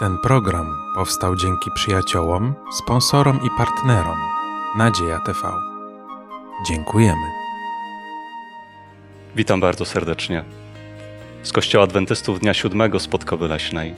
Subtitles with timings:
[0.00, 4.18] Ten program powstał dzięki przyjaciołom, sponsorom i partnerom
[4.76, 5.52] Nadzieja TV.
[6.68, 7.26] Dziękujemy.
[9.36, 10.44] Witam bardzo serdecznie
[11.42, 13.94] z Kościoła Adwentystów Dnia Siódmego Spotkowy Leśnej.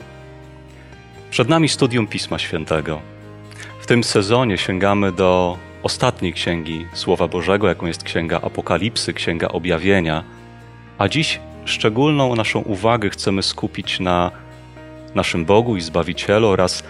[1.30, 3.00] Przed nami studium Pisma Świętego.
[3.80, 10.24] W tym sezonie sięgamy do ostatniej księgi Słowa Bożego, jaką jest Księga Apokalipsy, Księga Objawienia,
[10.98, 14.41] a dziś szczególną naszą uwagę chcemy skupić na
[15.14, 16.82] naszym Bogu i Zbawicielu oraz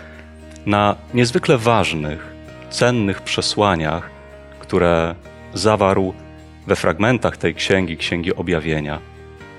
[0.66, 2.32] na niezwykle ważnych,
[2.70, 4.10] cennych przesłaniach,
[4.60, 5.14] które
[5.54, 6.14] zawarł
[6.66, 8.98] we fragmentach tej księgi, Księgi Objawienia.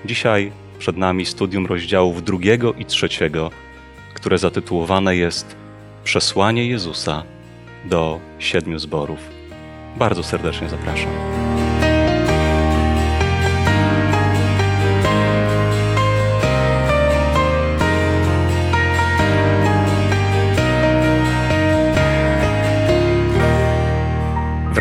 [0.04, 3.50] Dzisiaj przed nami studium rozdziałów drugiego i trzeciego,
[4.14, 5.56] które zatytułowane jest
[6.04, 7.22] Przesłanie Jezusa
[7.84, 9.18] do siedmiu zborów.
[9.96, 11.43] Bardzo serdecznie zapraszam.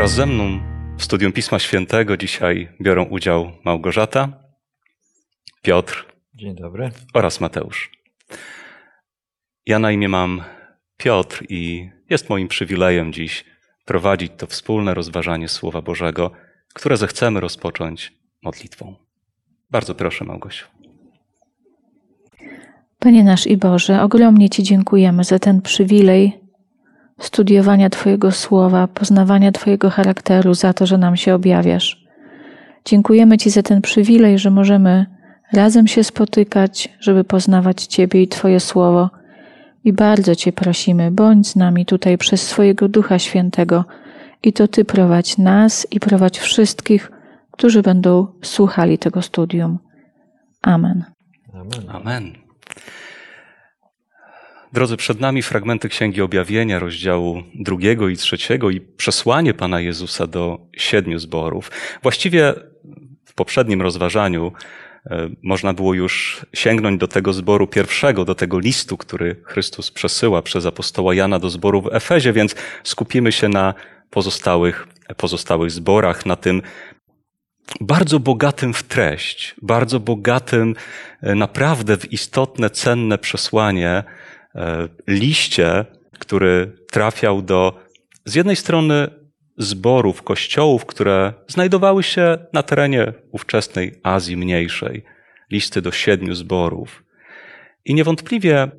[0.04, 0.60] Wraz ze mną
[0.98, 4.30] w studium Pisma Świętego dzisiaj biorą udział Małgorzata,
[5.62, 6.92] Piotr Dzień dobry.
[7.14, 7.92] oraz Mateusz.
[9.66, 10.42] Ja na imię mam
[10.98, 13.46] Piotr i jest moim przywilejem dziś
[13.86, 16.32] prowadzić to wspólne rozważanie Słowa Bożego,
[16.74, 18.96] które zechcemy rozpocząć modlitwą.
[19.72, 20.68] Bardzo proszę, Małgosiu.
[23.00, 26.43] Panie nasz i Boże, ogromnie Ci dziękujemy za ten przywilej
[27.20, 32.04] studiowania Twojego słowa, poznawania Twojego charakteru, za to, że nam się objawiasz.
[32.86, 35.06] Dziękujemy Ci za ten przywilej, że możemy
[35.54, 39.10] razem się spotykać, żeby poznawać Ciebie i Twoje słowo.
[39.84, 43.86] I bardzo Cię prosimy, bądź z nami tutaj przez swojego Ducha Świętego
[44.44, 47.12] i to Ty prowadź nas i prowadź wszystkich,
[47.52, 49.80] którzy będą słuchali tego studium.
[50.62, 51.04] Amen.
[51.54, 51.90] Amen.
[51.90, 52.34] Amen.
[54.74, 60.60] Drodzy, przed nami fragmenty Księgi Objawienia, rozdziału drugiego i trzeciego i przesłanie Pana Jezusa do
[60.78, 61.72] siedmiu zborów.
[62.04, 62.54] Właściwie
[63.26, 64.52] w poprzednim rozważaniu
[65.06, 70.42] e, można było już sięgnąć do tego zboru pierwszego, do tego listu, który Chrystus przesyła
[70.42, 73.74] przez apostoła Jana do zboru w Efezie, więc skupimy się na
[74.10, 76.62] pozostałych, pozostałych zborach, na tym
[77.82, 80.76] bardzo bogatym w treść, bardzo bogatym
[81.22, 84.04] e, naprawdę w istotne, cenne przesłanie
[85.08, 85.86] liście,
[86.20, 87.80] który trafiał do
[88.26, 89.08] z jednej strony
[89.58, 95.04] zborów, kościołów, które znajdowały się na terenie ówczesnej Azji Mniejszej,
[95.52, 97.04] listy do siedmiu zborów.
[97.86, 98.72] I niewątpliwie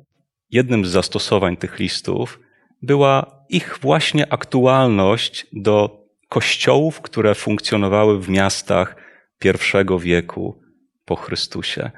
[0.51, 2.39] jednym z zastosowań tych listów
[2.81, 8.95] była ich właśnie aktualność do kościołów, które funkcjonowały w miastach
[9.39, 10.61] pierwszego wieku
[11.05, 11.91] po Chrystusie.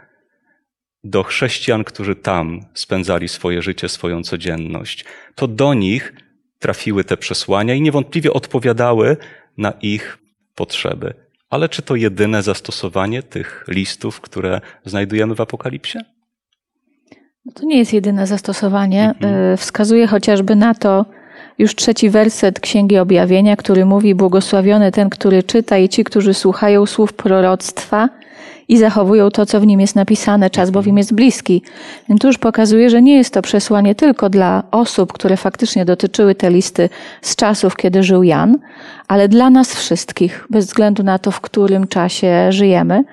[1.07, 5.05] Do chrześcijan, którzy tam spędzali swoje życie, swoją codzienność.
[5.35, 6.13] To do nich
[6.59, 9.17] trafiły te przesłania i niewątpliwie odpowiadały
[9.57, 10.17] na ich
[10.55, 11.13] potrzeby.
[11.49, 15.99] Ale czy to jedyne zastosowanie tych listów, które znajdujemy w Apokalipsie?
[17.45, 19.09] No To nie jest jedyne zastosowanie.
[19.09, 19.53] Mhm.
[19.53, 21.05] Y, Wskazuje chociażby na to
[21.57, 26.85] już trzeci werset Księgi Objawienia, który mówi: Błogosławiony ten, który czyta, i ci, którzy słuchają
[26.85, 28.09] słów proroctwa
[28.67, 31.61] i zachowują to, co w nim jest napisane, czas bowiem jest bliski.
[32.09, 36.49] Więc już pokazuje, że nie jest to przesłanie tylko dla osób, które faktycznie dotyczyły te
[36.49, 36.89] listy
[37.21, 38.57] z czasów, kiedy żył Jan,
[39.07, 43.03] ale dla nas wszystkich, bez względu na to, w którym czasie żyjemy.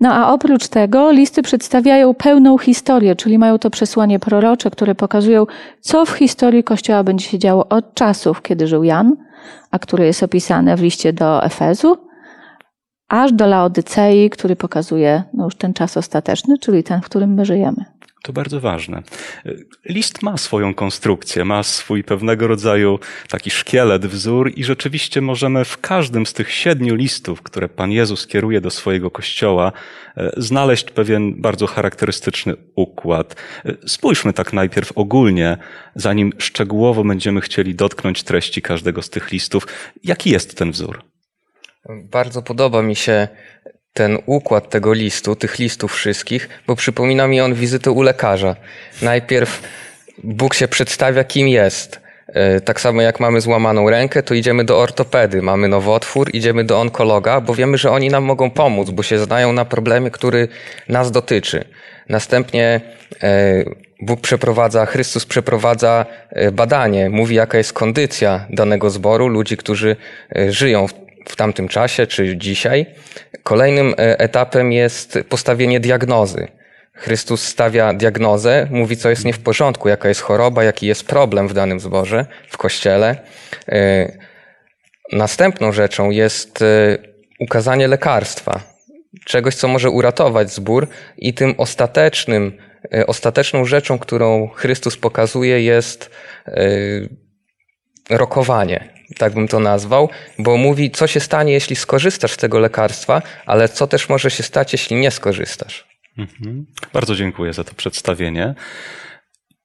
[0.00, 5.46] No a oprócz tego listy przedstawiają pełną historię, czyli mają to przesłanie prorocze, które pokazują,
[5.80, 9.16] co w historii Kościoła będzie się działo od czasów, kiedy żył Jan,
[9.70, 12.07] a które jest opisane w liście do Efezu,
[13.08, 17.44] aż do Laodycei, który pokazuje no już ten czas ostateczny, czyli ten, w którym my
[17.44, 17.84] żyjemy.
[18.22, 19.02] To bardzo ważne.
[19.84, 22.98] List ma swoją konstrukcję, ma swój pewnego rodzaju
[23.28, 28.26] taki szkielet, wzór i rzeczywiście możemy w każdym z tych siedmiu listów, które Pan Jezus
[28.26, 29.72] kieruje do swojego kościoła,
[30.16, 33.36] e, znaleźć pewien bardzo charakterystyczny układ.
[33.64, 35.58] E, Spójrzmy tak najpierw ogólnie,
[35.94, 39.66] zanim szczegółowo będziemy chcieli dotknąć treści każdego z tych listów.
[40.04, 41.02] Jaki jest ten wzór?
[41.88, 43.28] Bardzo podoba mi się
[43.92, 48.56] ten układ tego listu, tych listów wszystkich, bo przypomina mi on wizytę u lekarza.
[49.02, 49.62] Najpierw
[50.24, 52.00] Bóg się przedstawia, kim jest.
[52.26, 56.80] E, Tak samo jak mamy złamaną rękę, to idziemy do ortopedy, mamy nowotwór, idziemy do
[56.80, 60.48] onkologa, bo wiemy, że oni nam mogą pomóc, bo się znają na problemie, który
[60.88, 61.64] nas dotyczy.
[62.08, 62.80] Następnie
[63.22, 63.64] e,
[64.02, 69.96] Bóg przeprowadza, Chrystus przeprowadza e, badanie, mówi jaka jest kondycja danego zboru, ludzi, którzy
[70.48, 72.86] żyją w, w tamtym czasie czy dzisiaj.
[73.42, 76.48] Kolejnym e, etapem jest postawienie diagnozy.
[76.94, 81.48] Chrystus stawia diagnozę, mówi, co jest nie w porządku, jaka jest choroba, jaki jest problem
[81.48, 83.16] w danym zborze, w kościele.
[83.68, 84.18] Y,
[85.12, 86.98] następną rzeczą jest y,
[87.40, 88.60] ukazanie lekarstwa,
[89.24, 92.52] czegoś, co może uratować zbór, i tym ostatecznym,
[93.06, 96.10] ostateczną rzeczą, którą Chrystus pokazuje, jest
[98.10, 100.08] rokowanie, tak bym to nazwał,
[100.38, 104.42] bo mówi, co się stanie, jeśli skorzystasz z tego lekarstwa, ale co też może się
[104.42, 105.86] stać, jeśli nie skorzystasz.
[106.18, 106.66] Mhm.
[106.92, 108.54] Bardzo dziękuję za to przedstawienie.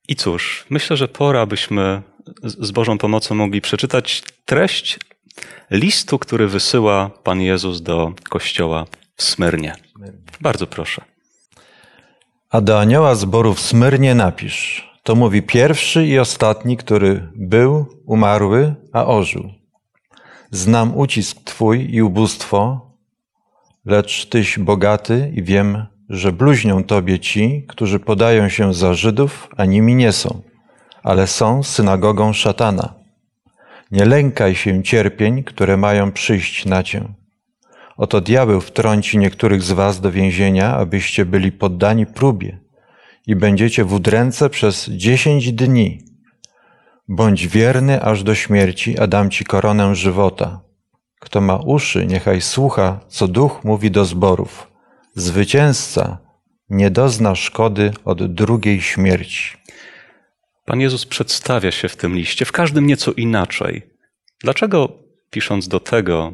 [0.08, 2.02] I cóż, myślę, że pora, abyśmy
[2.44, 5.00] z Bożą pomocą mogli przeczytać treść
[5.72, 8.86] listu, który wysyła Pan Jezus do kościoła
[9.16, 9.76] w Smyrnie.
[10.42, 11.02] Bardzo proszę.
[12.50, 14.93] A do anioła zboru w Smyrnie napisz.
[15.04, 19.50] To mówi pierwszy i ostatni, który był, umarły, a ożył.
[20.52, 22.92] Znam ucisk Twój i ubóstwo,
[23.86, 29.66] lecz Tyś bogaty i wiem, że bluźnią Tobie ci, którzy podają się za Żydów, a
[29.66, 30.42] nimi nie są,
[31.04, 32.94] ale są synagogą szatana.
[33.92, 37.14] Nie lękaj się cierpień, które mają przyjść na Cię.
[37.98, 42.63] Oto diabeł wtrąci niektórych z Was do więzienia, abyście byli poddani próbie
[43.28, 46.00] i będziecie w udręce przez dziesięć dni.
[47.08, 50.62] Bądź wierny aż do śmierci, a dam Ci koronę żywota.
[51.20, 54.72] Kto ma uszy, niechaj słucha, co duch mówi do zborów.
[55.16, 56.18] Zwycięzca
[56.70, 59.58] nie dozna szkody od drugiej śmierci.
[60.66, 63.82] Pan Jezus przedstawia się w tym liście, w każdym nieco inaczej.
[64.42, 65.00] Dlaczego,
[65.30, 66.34] pisząc do tego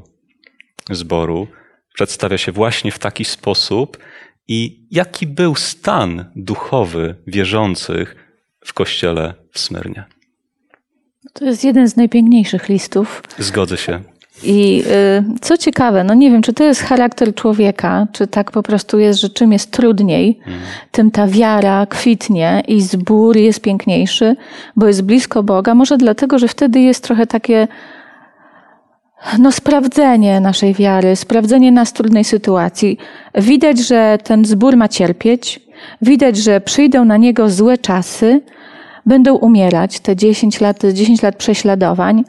[0.91, 1.47] zboru,
[1.93, 3.97] przedstawia się właśnie w taki sposób
[4.49, 8.15] i jaki był stan duchowy wierzących
[8.65, 10.03] w kościele w Smyrnie?
[11.33, 13.23] To jest jeden z najpiękniejszych listów.
[13.39, 14.01] Zgodzę się.
[14.43, 14.83] I
[15.35, 18.99] y, co ciekawe, no nie wiem, czy to jest charakter człowieka, czy tak po prostu
[18.99, 20.63] jest, że czym jest trudniej, hmm.
[20.91, 24.35] tym ta wiara kwitnie i zbór jest piękniejszy,
[24.75, 25.75] bo jest blisko Boga.
[25.75, 27.67] Może dlatego, że wtedy jest trochę takie
[29.39, 32.97] no, sprawdzenie naszej wiary, sprawdzenie nas w trudnej sytuacji.
[33.35, 35.59] Widać, że ten zbór ma cierpieć,
[36.01, 38.41] widać, że przyjdą na niego złe czasy,
[39.05, 42.23] będą umierać te 10 lat, 10 lat prześladowań.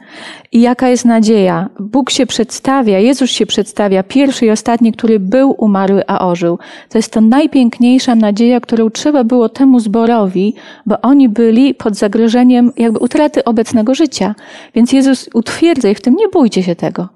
[0.51, 1.69] I jaka jest nadzieja?
[1.79, 6.59] Bóg się przedstawia, Jezus się przedstawia, pierwszy i ostatni, który był umarły, a ożył.
[6.89, 10.53] To jest to najpiękniejsza nadzieja, którą trzeba było temu zborowi,
[10.85, 14.35] bo oni byli pod zagrożeniem jakby utraty obecnego życia.
[14.75, 17.09] Więc Jezus utwierdza ich w tym, nie bójcie się tego.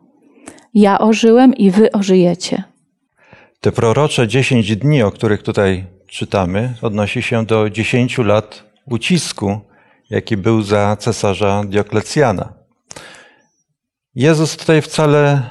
[0.74, 2.64] Ja ożyłem i wy ożyjecie.
[3.62, 9.62] Te prorocze 10 dni, o których tutaj czytamy, odnosi się do 10 lat ucisku,
[10.10, 12.54] jaki był za cesarza Dioklecjana.
[14.16, 15.42] Jezus tutaj wcale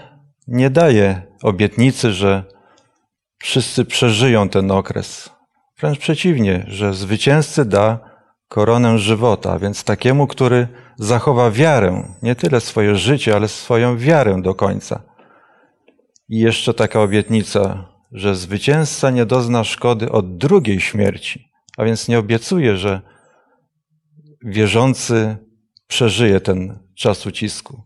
[0.49, 2.45] nie daje obietnicy, że
[3.39, 5.31] wszyscy przeżyją ten okres.
[5.81, 7.99] Wręcz przeciwnie, że zwycięzcy da
[8.49, 14.55] koronę żywota, więc takiemu, który zachowa wiarę, nie tyle swoje życie, ale swoją wiarę do
[14.55, 15.03] końca.
[16.29, 22.19] I jeszcze taka obietnica, że zwycięzca nie dozna szkody od drugiej śmierci, a więc nie
[22.19, 23.01] obiecuje, że
[24.45, 25.37] wierzący
[25.87, 27.83] przeżyje ten czas ucisku.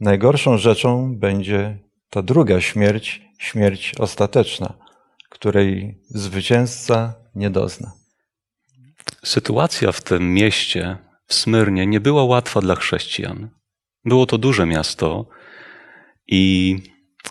[0.00, 1.78] Najgorszą rzeczą będzie
[2.10, 4.74] ta druga śmierć, śmierć ostateczna,
[5.30, 7.92] której zwycięzca nie dozna.
[9.24, 13.48] Sytuacja w tym mieście, w Smyrnie, nie była łatwa dla chrześcijan.
[14.04, 15.26] Było to duże miasto
[16.26, 16.76] i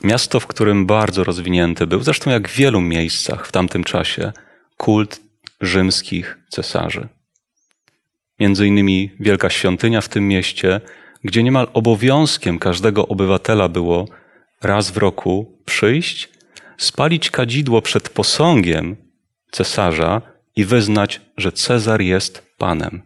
[0.03, 4.31] miasto, w którym bardzo rozwinięty był, zresztą jak w wielu miejscach w tamtym czasie,
[4.77, 5.21] kult
[5.61, 7.14] rzymskich cesarzy
[8.39, 10.81] między innymi wielka świątynia w tym mieście,
[11.23, 14.07] gdzie niemal obowiązkiem każdego obywatela było
[14.61, 16.29] raz w roku przyjść,
[16.77, 18.95] spalić kadzidło przed posągiem
[19.51, 20.21] cesarza
[20.55, 23.01] i wyznać, że Cezar jest Panem.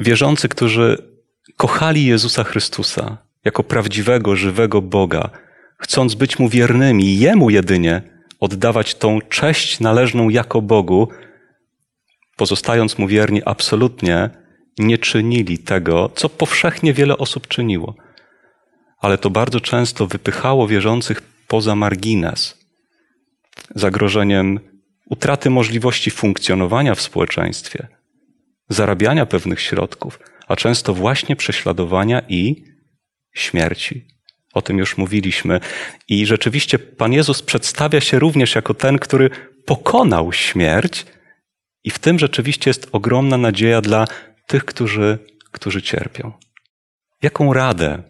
[0.00, 1.14] Wierzący, którzy
[1.56, 5.30] kochali Jezusa Chrystusa jako prawdziwego, żywego Boga,
[5.78, 8.02] chcąc być Mu wiernymi, Jemu jedynie
[8.40, 11.08] oddawać tą cześć należną jako Bogu,
[12.36, 14.30] pozostając mu wierni, absolutnie
[14.78, 17.94] nie czynili tego, co powszechnie wiele osób czyniło.
[18.98, 22.58] Ale to bardzo często wypychało wierzących poza margines,
[23.74, 24.60] zagrożeniem
[25.10, 27.88] utraty możliwości funkcjonowania w społeczeństwie,
[28.68, 32.64] zarabiania pewnych środków, a często właśnie prześladowania i
[33.34, 34.06] śmierci.
[34.54, 35.60] O tym już mówiliśmy.
[36.08, 39.30] I rzeczywiście Pan Jezus przedstawia się również jako ten, który
[39.66, 41.06] pokonał śmierć
[41.84, 44.04] i w tym rzeczywiście jest ogromna nadzieja dla
[44.46, 45.18] tych, którzy,
[45.52, 46.32] którzy cierpią.
[47.22, 48.02] Jaką radę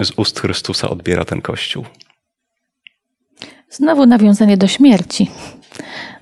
[0.00, 1.84] z ust Chrystusa odbiera ten Kościół?
[3.70, 5.30] Znowu nawiązanie do śmierci.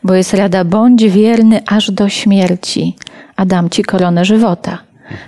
[0.05, 2.97] Bo jest rada, bądź wierny aż do śmierci,
[3.37, 4.79] a dam ci koronę żywota.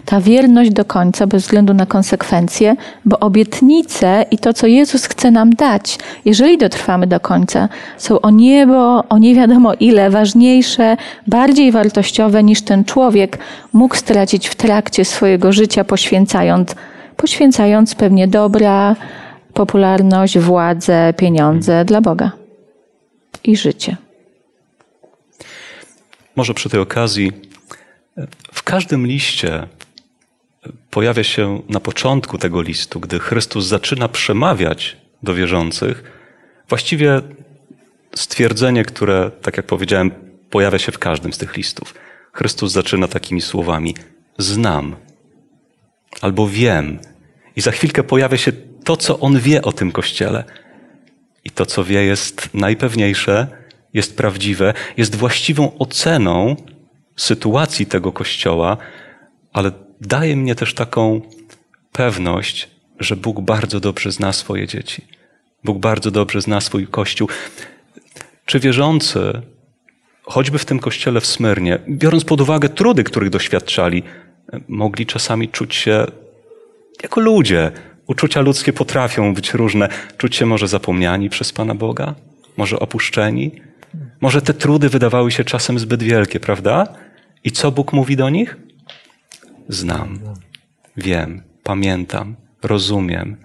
[0.04, 5.30] Ta wierność do końca, bez względu na konsekwencje, bo obietnice i to, co Jezus chce
[5.30, 7.68] nam dać, jeżeli dotrwamy do końca,
[7.98, 13.38] są o niebo, o nie wiadomo ile ważniejsze, bardziej wartościowe niż ten człowiek
[13.72, 16.74] mógł stracić w trakcie swojego życia, poświęcając,
[17.16, 18.96] poświęcając pewnie dobra,
[19.54, 22.30] popularność, władzę, pieniądze dla Boga
[23.44, 23.96] i życie.
[26.36, 27.32] Może przy tej okazji
[28.66, 29.68] każdym liście
[30.90, 36.04] pojawia się na początku tego listu, gdy Chrystus zaczyna przemawiać do wierzących,
[36.68, 37.20] właściwie
[38.14, 40.10] stwierdzenie, które, tak jak powiedziałem,
[40.50, 41.94] pojawia się w każdym z tych listów.
[42.32, 43.94] Chrystus zaczyna takimi słowami:
[44.38, 44.96] Znam
[46.20, 46.98] albo wiem.
[47.56, 48.52] I za chwilkę pojawia się
[48.84, 50.44] to, co on wie o tym kościele.
[51.44, 53.46] I to, co wie, jest najpewniejsze,
[53.94, 56.56] jest prawdziwe, jest właściwą oceną
[57.16, 58.76] sytuacji tego kościoła,
[59.52, 61.20] ale daje mnie też taką
[61.92, 62.70] pewność,
[63.00, 65.04] że Bóg bardzo dobrze zna swoje dzieci.
[65.64, 67.28] Bóg bardzo dobrze zna swój kościół.
[68.44, 69.42] Czy wierzący,
[70.22, 74.02] choćby w tym kościele w Smyrnie, biorąc pod uwagę trudy, których doświadczali,
[74.68, 76.06] mogli czasami czuć się
[77.02, 77.72] jako ludzie.
[78.06, 79.88] Uczucia ludzkie potrafią być różne.
[80.18, 82.14] Czuć się może zapomniani przez Pana Boga,
[82.56, 83.50] może opuszczeni.
[84.20, 86.86] Może te trudy wydawały się czasem zbyt wielkie, prawda?
[87.46, 88.56] I co Bóg mówi do nich?
[89.68, 90.20] Znam,
[90.96, 93.36] wiem, pamiętam, rozumiem.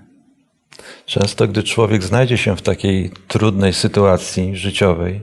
[1.05, 5.21] Często, gdy człowiek znajdzie się w takiej trudnej sytuacji życiowej,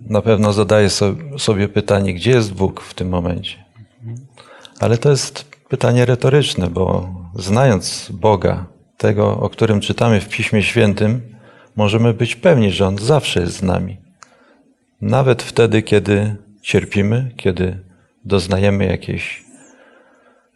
[0.00, 0.88] na pewno zadaje
[1.38, 3.64] sobie pytanie, gdzie jest Bóg w tym momencie.
[4.80, 11.20] Ale to jest pytanie retoryczne, bo znając Boga, tego, o którym czytamy w Piśmie Świętym,
[11.76, 13.96] możemy być pewni, że On zawsze jest z nami.
[15.00, 16.36] Nawet wtedy, kiedy
[16.68, 17.78] cierpimy, kiedy
[18.24, 19.44] doznajemy jakiejś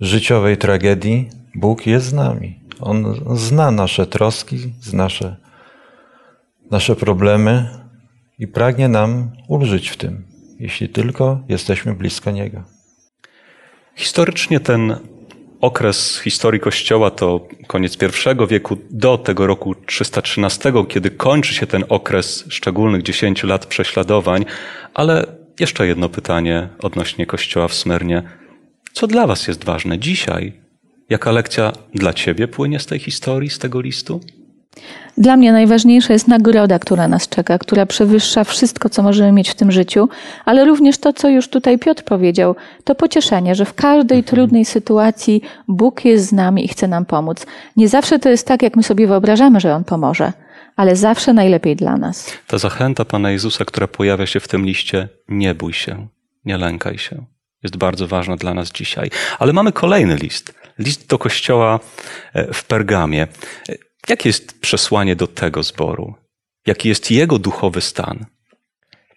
[0.01, 2.61] życiowej tragedii, Bóg jest z nami.
[2.81, 5.37] On zna nasze troski, zna nasze,
[6.71, 7.69] nasze problemy
[8.39, 10.25] i pragnie nam ulżyć w tym,
[10.59, 12.63] jeśli tylko jesteśmy blisko Niego.
[13.95, 14.97] Historycznie ten
[15.61, 21.85] okres historii Kościoła to koniec I wieku do tego roku 313, kiedy kończy się ten
[21.89, 24.45] okres szczególnych 10 lat prześladowań,
[24.95, 28.23] ale jeszcze jedno pytanie odnośnie Kościoła w Smyrnie.
[28.93, 30.53] Co dla Was jest ważne dzisiaj?
[31.09, 34.21] Jaka lekcja dla Ciebie płynie z tej historii, z tego listu?
[35.19, 39.55] Dla mnie najważniejsza jest nagroda, która nas czeka, która przewyższa wszystko, co możemy mieć w
[39.55, 40.09] tym życiu,
[40.45, 44.25] ale również to, co już tutaj Piotr powiedział, to pocieszenie, że w każdej mhm.
[44.25, 47.47] trudnej sytuacji Bóg jest z nami i chce nam pomóc.
[47.77, 50.33] Nie zawsze to jest tak, jak my sobie wyobrażamy, że On pomoże,
[50.77, 52.33] ale zawsze najlepiej dla nas.
[52.47, 56.09] Ta zachęta Pana Jezusa, która pojawia się w tym liście, nie bój się,
[56.45, 57.25] nie lękaj się,
[57.63, 59.11] jest bardzo ważna dla nas dzisiaj.
[59.39, 60.55] Ale mamy kolejny list.
[60.79, 61.81] List do kościoła
[62.35, 63.27] e, w Pergamie.
[64.09, 66.15] Jakie jest przesłanie do tego zboru?
[66.67, 68.27] Jaki jest jego duchowy stan?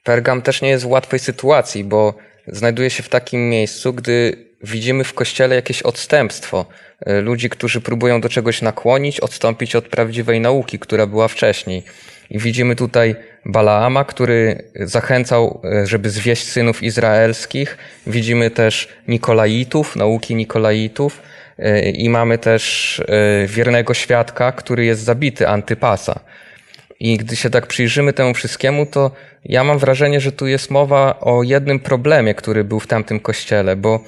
[0.04, 2.14] Pergam też nie jest w łatwej sytuacji, bo
[2.48, 6.66] znajduje się w takim miejscu, gdy widzimy w kościele jakieś odstępstwo.
[7.06, 11.84] E, ludzi, którzy próbują do czegoś nakłonić, odstąpić od prawdziwej nauki, która była wcześniej.
[12.30, 17.78] I widzimy tutaj Balaama, który zachęcał, e, żeby zwieść synów izraelskich.
[18.08, 21.22] Widzimy też Nikolaitów, nauki Nikolaitów.
[21.60, 23.02] E, I mamy też
[23.48, 26.20] wiernego świadka, który jest zabity, Antypasa.
[27.00, 29.12] I gdy się tak przyjrzymy temu wszystkiemu, to
[29.46, 33.76] ja mam wrażenie, że tu jest mowa o jednym problemie, który był w tamtym kościele,
[33.76, 34.04] bo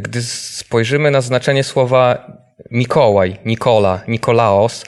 [0.00, 2.26] gdy spojrzymy na znaczenie słowa
[2.70, 4.84] Mikołaj, Nikola, Nikolaos,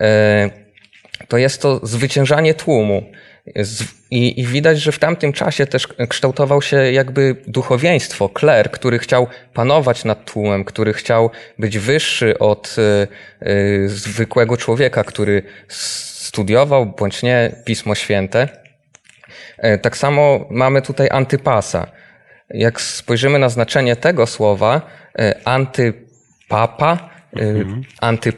[0.00, 0.50] e,
[1.28, 3.02] to jest to zwyciężanie tłumu.
[4.10, 10.04] I, widać, że w tamtym czasie też kształtował się jakby duchowieństwo, kler, który chciał panować
[10.04, 12.76] nad tłumem, który chciał być wyższy od
[13.42, 18.48] y, zwykłego człowieka, który studiował bądź nie Pismo Święte.
[19.82, 21.86] Tak samo mamy tutaj antypasa.
[22.50, 24.80] Jak spojrzymy na znaczenie tego słowa,
[25.18, 27.82] e, antypapa, e, mhm.
[28.00, 28.32] anty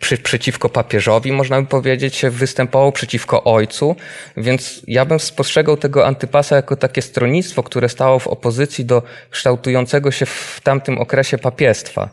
[0.00, 3.96] przy, przeciwko papieżowi, można by powiedzieć, występował przeciwko ojcu,
[4.36, 10.10] więc ja bym spostrzegał tego antypasa jako takie stronnictwo, które stało w opozycji do kształtującego
[10.10, 12.08] się w tamtym okresie papiestwa.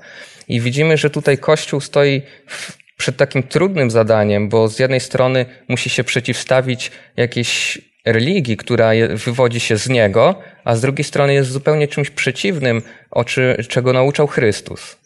[0.47, 5.45] I widzimy, że tutaj Kościół stoi w, przed takim trudnym zadaniem, bo z jednej strony
[5.67, 8.91] musi się przeciwstawić jakiejś religii, która
[9.25, 12.81] wywodzi się z niego, a z drugiej strony jest zupełnie czymś przeciwnym,
[13.25, 14.97] czy, czego nauczał Chrystus.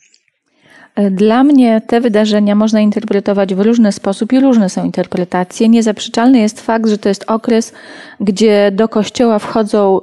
[1.12, 5.70] Dla mnie te wydarzenia można interpretować w różny sposób i różne są interpretacje.
[5.70, 7.74] Niezaprzeczalny jest fakt, że to jest okres,
[8.20, 10.02] gdzie do kościoła wchodzą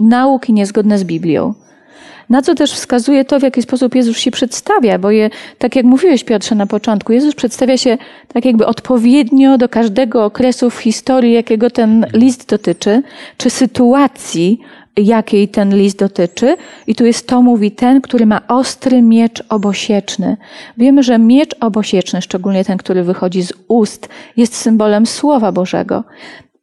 [0.00, 1.54] nauki niezgodne z Biblią.
[2.30, 5.84] Na co też wskazuje to, w jaki sposób Jezus się przedstawia, bo je, tak jak
[5.84, 7.98] mówiłeś Piotrze na początku, Jezus przedstawia się
[8.32, 13.02] tak jakby odpowiednio do każdego okresu w historii, jakiego ten list dotyczy,
[13.36, 14.60] czy sytuacji,
[14.96, 16.56] jakiej ten list dotyczy.
[16.86, 20.36] I tu jest to, mówi ten, który ma ostry miecz obosieczny.
[20.76, 26.04] Wiemy, że miecz obosieczny, szczególnie ten, który wychodzi z ust, jest symbolem Słowa Bożego.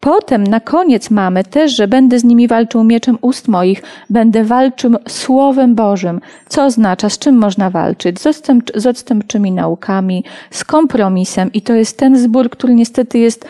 [0.01, 4.96] Potem na koniec mamy też, że będę z nimi walczył mieczem ust moich, będę walczył
[5.08, 6.22] Słowem Bożym.
[6.50, 8.20] Co oznacza, z czym można walczyć?
[8.20, 11.53] Z, odstęp, z odstępczymi naukami, z kompromisem.
[11.53, 13.46] I to jest ten zbór, który niestety jest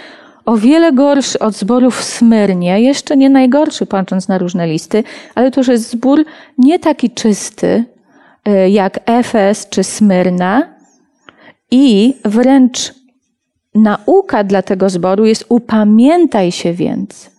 [0.46, 5.04] o wiele gorszy od zborów w Smyrnie, jeszcze nie najgorszy, patrząc na różne listy,
[5.36, 6.26] ale to już jest zbór
[6.58, 7.84] nie taki czysty
[8.46, 10.64] e, jak Efes czy Smyrna
[11.72, 13.01] i wręcz
[13.76, 17.32] nauka dla tego zboru jest upamiętaj się więc.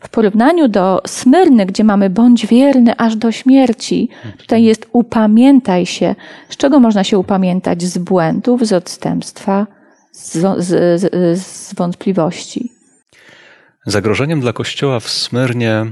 [0.00, 6.14] W porównaniu do Smyrny, gdzie mamy bądź wierny aż do śmierci, tutaj jest upamiętaj się.
[6.48, 7.82] Z czego można się upamiętać?
[7.82, 9.66] Z błędów, z odstępstwa,
[10.12, 12.72] z, z, z, z wątpliwości.
[13.86, 15.86] Zagrożeniem dla Kościoła w Smyrnie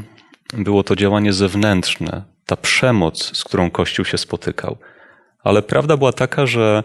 [0.55, 4.77] było to działanie zewnętrzne, ta przemoc, z którą Kościół się spotykał.
[5.45, 6.83] Ale prawda była taka, że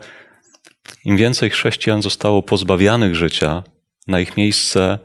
[1.05, 3.63] im więcej chrześcijan zostało pozbawianych życia,
[4.07, 5.00] na ich miejsce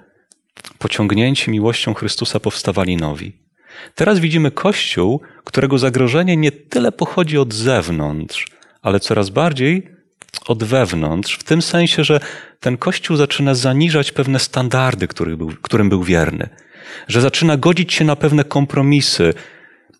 [0.79, 3.33] pociągnięci miłością Chrystusa powstawali nowi.
[3.95, 8.47] Teraz widzimy Kościół, którego zagrożenie nie tyle pochodzi od zewnątrz,
[8.83, 9.89] ale coraz bardziej
[10.47, 12.21] od wewnątrz, w tym sensie, że
[12.61, 15.09] ten Kościół zaczyna zaniżać pewne standardy,
[15.63, 16.49] którym był wierny,
[17.09, 19.35] że zaczyna godzić się na pewne kompromisy.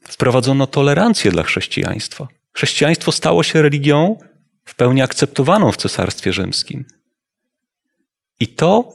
[0.03, 2.29] Wprowadzono tolerancję dla chrześcijaństwa.
[2.53, 4.19] Chrześcijaństwo stało się religią,
[4.67, 6.85] w pełni akceptowaną w Cesarstwie Rzymskim.
[8.41, 8.93] I to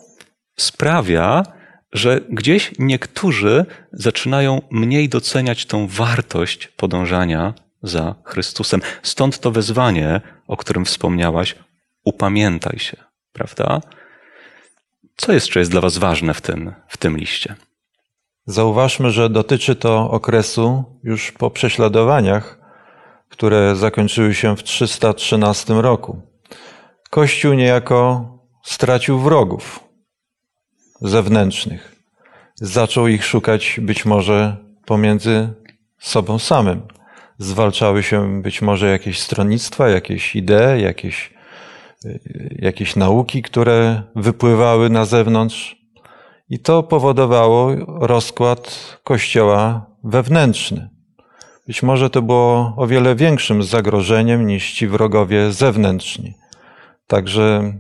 [0.58, 1.44] sprawia,
[1.92, 8.82] że gdzieś niektórzy zaczynają mniej doceniać tą wartość podążania za Chrystusem.
[9.04, 11.56] Stąd to wezwanie, o którym wspomniałaś,
[12.04, 12.98] upamiętaj się,
[13.34, 13.82] prawda?
[15.18, 17.56] Co jeszcze jest dla Was ważne w tym, w tym liście?
[18.46, 22.61] Zauważmy, że dotyczy to okresu już po prześladowaniach,
[23.32, 26.22] które zakończyły się w 313 roku.
[27.10, 28.26] Kościół niejako
[28.64, 29.80] stracił wrogów
[31.02, 31.96] zewnętrznych.
[32.56, 35.50] Zaczął ich szukać być może pomiędzy
[36.00, 36.82] sobą samym.
[37.38, 41.34] Zwalczały się być może jakieś stronnictwa, jakieś idee, jakieś,
[42.52, 45.76] jakieś nauki, które wypływały na zewnątrz.
[46.50, 47.76] I to powodowało
[48.08, 50.90] rozkład kościoła wewnętrzny.
[51.68, 56.34] Być może to było o wiele większym zagrożeniem niż ci wrogowie zewnętrzni.
[57.08, 57.74] Także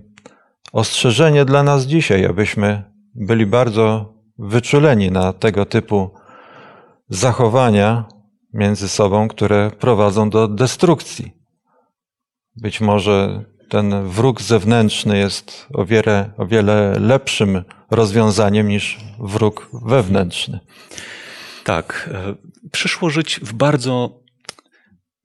[0.74, 2.84] ostrzeżenie dla nas dzisiaj, abyśmy
[3.16, 6.14] byli bardzo wyczuleni na tego typu
[7.10, 8.06] zachowania
[8.54, 11.32] między sobą, które prowadzą do destrukcji.
[12.56, 20.60] Być może ten wróg zewnętrzny jest o wiele, o wiele lepszym rozwiązaniem niż wróg wewnętrzny.
[21.64, 22.10] Tak.
[22.14, 22.36] E,
[22.72, 24.22] przyszło żyć w bardzo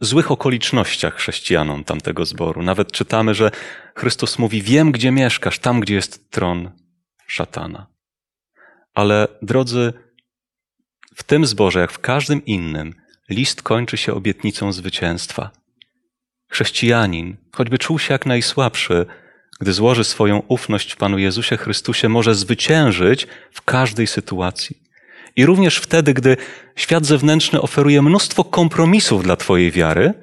[0.00, 2.62] złych okolicznościach chrześcijanom tamtego zboru.
[2.62, 3.50] Nawet czytamy, że
[3.96, 6.70] Chrystus mówi: Wiem, gdzie mieszkasz, tam, gdzie jest tron
[7.26, 7.86] szatana.
[8.94, 9.92] Ale drodzy,
[11.14, 12.94] w tym zborze, jak w każdym innym,
[13.28, 15.50] list kończy się obietnicą zwycięstwa.
[16.50, 19.06] Chrześcijanin, choćby czuł się jak najsłabszy,
[19.60, 24.85] gdy złoży swoją ufność w Panu Jezusie Chrystusie, może zwyciężyć w każdej sytuacji.
[25.36, 26.36] I również wtedy, gdy
[26.76, 30.14] świat zewnętrzny oferuje mnóstwo kompromisów dla Twojej wiary,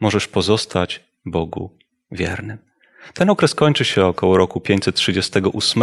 [0.00, 1.78] możesz pozostać Bogu
[2.12, 2.58] wiernym.
[3.14, 5.82] Ten okres kończy się około roku 538,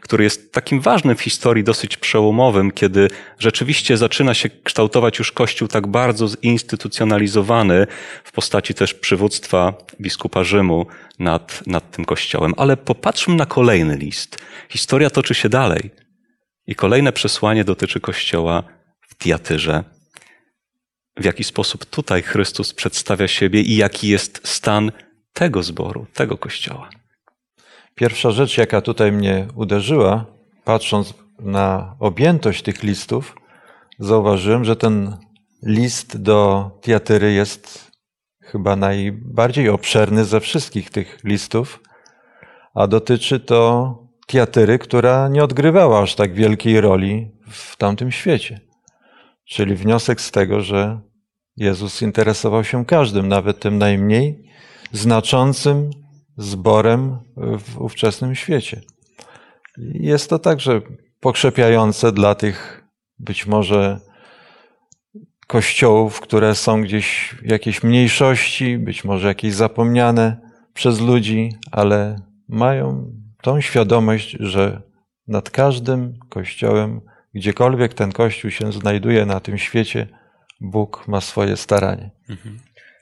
[0.00, 3.08] który jest takim ważnym w historii, dosyć przełomowym, kiedy
[3.38, 7.86] rzeczywiście zaczyna się kształtować już Kościół tak bardzo zinstytucjonalizowany
[8.24, 10.86] w postaci też przywództwa biskupa Rzymu
[11.18, 12.54] nad, nad tym Kościołem.
[12.56, 14.38] Ale popatrzmy na kolejny list.
[14.68, 16.03] Historia toczy się dalej.
[16.66, 18.62] I kolejne przesłanie dotyczy Kościoła
[19.00, 19.84] w Tiatyrze.
[21.16, 24.92] W jaki sposób tutaj Chrystus przedstawia siebie i jaki jest stan
[25.32, 26.90] tego zboru, tego Kościoła.
[27.94, 30.26] Pierwsza rzecz, jaka tutaj mnie uderzyła,
[30.64, 33.36] patrząc na objętość tych listów,
[33.98, 35.16] zauważyłem, że ten
[35.62, 37.90] list do Tiatyry jest
[38.40, 41.80] chyba najbardziej obszerny ze wszystkich tych listów,
[42.74, 48.60] a dotyczy to Tiatyry, która nie odgrywała aż tak wielkiej roli w tamtym świecie.
[49.44, 51.00] Czyli wniosek z tego, że
[51.56, 54.50] Jezus interesował się każdym, nawet tym najmniej
[54.92, 55.90] znaczącym
[56.36, 57.18] zborem
[57.58, 58.80] w ówczesnym świecie.
[59.78, 60.80] Jest to także
[61.20, 62.84] pokrzepiające dla tych
[63.18, 64.00] być może
[65.46, 72.16] kościołów, które są gdzieś w jakiejś mniejszości, być może jakieś zapomniane przez ludzi, ale
[72.48, 73.12] mają
[73.44, 74.82] tą świadomość, że
[75.28, 77.00] nad każdym kościołem,
[77.34, 80.06] gdziekolwiek ten kościół się znajduje na tym świecie,
[80.60, 82.10] Bóg ma swoje staranie.
[82.30, 82.58] Mhm.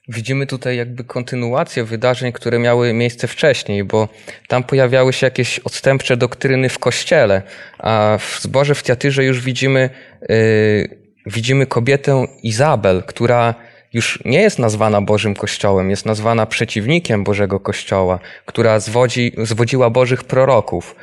[0.09, 4.09] Widzimy tutaj jakby kontynuację wydarzeń, które miały miejsce wcześniej, bo
[4.48, 7.42] tam pojawiały się jakieś odstępcze doktryny w kościele,
[7.78, 9.90] a w zborze w Tiatyrze już widzimy,
[10.28, 13.55] yy, widzimy kobietę Izabel, która
[13.92, 20.24] już nie jest nazwana Bożym Kościołem, jest nazwana przeciwnikiem Bożego Kościoła, która zwodzi, zwodziła Bożych
[20.24, 20.96] proroków.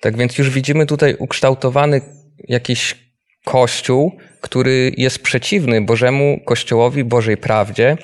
[0.00, 2.00] Tak więc już widzimy tutaj ukształtowany
[2.48, 2.94] jakiś
[3.44, 7.96] Kościół, który jest przeciwny Bożemu Kościołowi, Bożej prawdzie.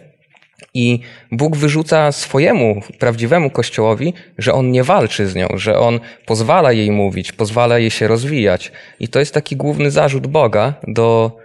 [0.75, 1.01] I
[1.33, 6.91] Bóg wyrzuca swojemu prawdziwemu Kościołowi, że on nie walczy z nią, że on pozwala jej
[6.91, 8.73] mówić, pozwala jej się rozwijać.
[9.01, 11.37] I to jest taki główny zarzut Boga do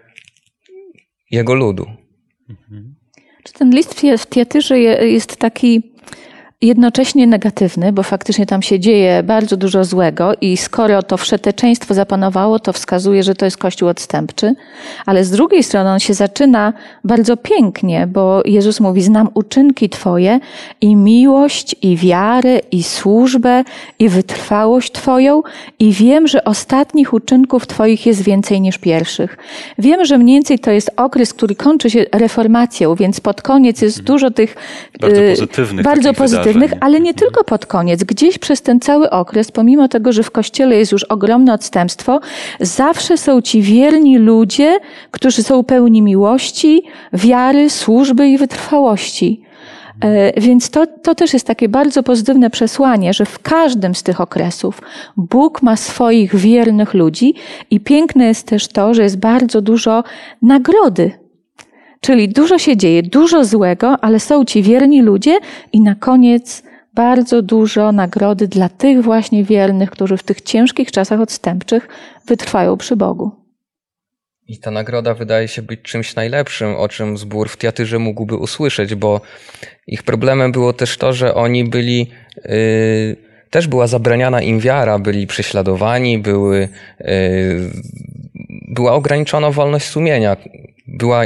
[1.31, 2.00] jego ludu.
[3.43, 5.90] Czy ten list w Tiatyrze jest taki
[6.61, 12.59] jednocześnie negatywny, bo faktycznie tam się dzieje bardzo dużo złego i skoro to wszeteczeństwo zapanowało,
[12.59, 14.55] to wskazuje, że to jest kościół odstępczy,
[15.05, 20.39] ale z drugiej strony on się zaczyna bardzo pięknie, bo Jezus mówi, znam uczynki Twoje
[20.81, 23.63] i miłość, i wiarę, i służbę,
[23.99, 25.43] i wytrwałość Twoją
[25.79, 29.37] i wiem, że ostatnich uczynków Twoich jest więcej niż pierwszych.
[29.77, 34.01] Wiem, że mniej więcej to jest okres, który kończy się reformacją, więc pod koniec jest
[34.01, 34.55] dużo tych
[34.99, 38.03] bardzo y, pozytywnych, bardzo pozytywnych ale nie tylko pod koniec.
[38.03, 42.19] Gdzieś przez ten cały okres, pomimo tego, że w kościele jest już ogromne odstępstwo,
[42.59, 44.79] zawsze są ci wierni ludzie,
[45.11, 46.83] którzy są pełni miłości,
[47.13, 49.41] wiary, służby i wytrwałości.
[50.01, 54.21] E, więc to, to też jest takie bardzo pozytywne przesłanie, że w każdym z tych
[54.21, 54.81] okresów
[55.17, 57.33] Bóg ma swoich wiernych ludzi
[57.69, 60.03] i piękne jest też to, że jest bardzo dużo
[60.41, 61.20] nagrody
[62.01, 65.39] Czyli dużo się dzieje, dużo złego, ale są ci wierni ludzie
[65.73, 71.19] i na koniec bardzo dużo nagrody dla tych właśnie wiernych, którzy w tych ciężkich czasach
[71.19, 71.87] odstępczych
[72.27, 73.31] wytrwają przy Bogu.
[74.47, 78.95] I ta nagroda wydaje się być czymś najlepszym, o czym zbór w Tiatyrze mógłby usłyszeć,
[78.95, 79.21] bo
[79.87, 82.07] ich problemem było też to, że oni byli,
[82.45, 83.15] yy,
[83.49, 87.07] też była zabraniana im wiara, byli prześladowani, były, yy,
[88.67, 90.37] była ograniczona wolność sumienia,
[90.87, 91.23] była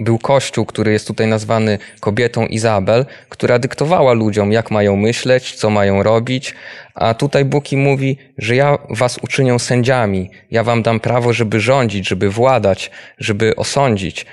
[0.00, 5.70] był kościół, który jest tutaj nazwany kobietą Izabel, która dyktowała ludziom, jak mają myśleć, co
[5.70, 6.54] mają robić,
[6.94, 11.60] a tutaj Bóg im mówi, że ja was uczynię sędziami, ja wam dam prawo, żeby
[11.60, 14.26] rządzić, żeby władać, żeby osądzić.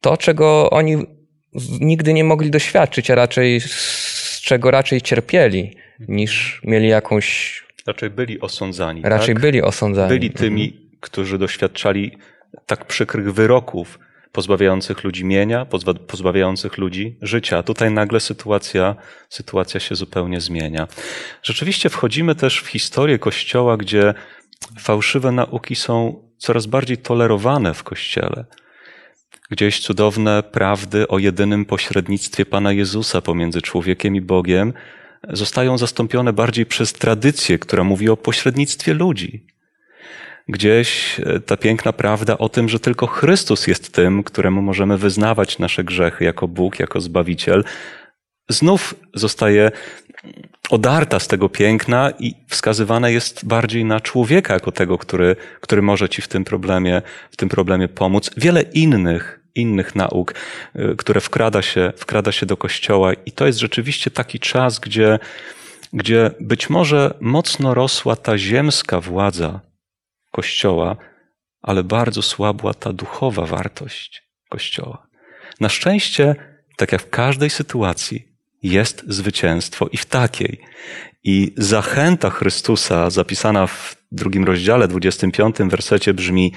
[0.00, 0.96] To, czego oni
[1.80, 5.76] nigdy nie mogli doświadczyć, a raczej z czego raczej cierpieli,
[6.08, 7.62] niż mieli jakąś.
[7.86, 9.02] Raczej byli osądzani.
[9.04, 9.42] Raczej tak?
[9.42, 10.08] byli osądzani.
[10.08, 10.90] Byli tymi, mhm.
[11.00, 12.18] którzy doświadczali
[12.66, 13.98] tak przykrych wyroków,
[14.32, 15.66] pozbawiających ludzi mienia,
[16.06, 17.62] pozbawiających ludzi życia.
[17.62, 18.96] Tutaj nagle sytuacja,
[19.28, 20.88] sytuacja się zupełnie zmienia.
[21.42, 24.14] Rzeczywiście wchodzimy też w historię Kościoła, gdzie
[24.78, 28.44] fałszywe nauki są coraz bardziej tolerowane w Kościele.
[29.50, 34.72] Gdzieś cudowne prawdy o jedynym pośrednictwie Pana Jezusa pomiędzy człowiekiem i Bogiem
[35.28, 39.46] zostają zastąpione bardziej przez tradycję, która mówi o pośrednictwie ludzi
[40.48, 45.58] gdzieś e, ta piękna prawda o tym, że tylko Chrystus jest tym, któremu możemy wyznawać
[45.58, 47.64] nasze grzechy jako Bóg, jako Zbawiciel,
[48.48, 49.70] znów zostaje
[50.70, 56.08] odarta z tego piękna i wskazywane jest bardziej na człowieka jako tego, który, który może
[56.08, 58.30] ci w tym problemie, w tym problemie pomóc.
[58.36, 60.34] Wiele innych, innych nauk,
[60.74, 65.18] e, które wkrada się, wkrada się do kościoła i to jest rzeczywiście taki czas, gdzie,
[65.92, 69.60] gdzie być może mocno rosła ta ziemska władza
[70.36, 70.96] Kościoła,
[71.62, 75.06] ale bardzo słabła ta duchowa wartość Kościoła.
[75.60, 76.34] Na szczęście,
[76.76, 78.28] tak jak w każdej sytuacji,
[78.62, 80.60] jest zwycięstwo i w takiej.
[81.24, 86.52] I zachęta Chrystusa, zapisana w drugim rozdziale, 25 wersecie brzmi: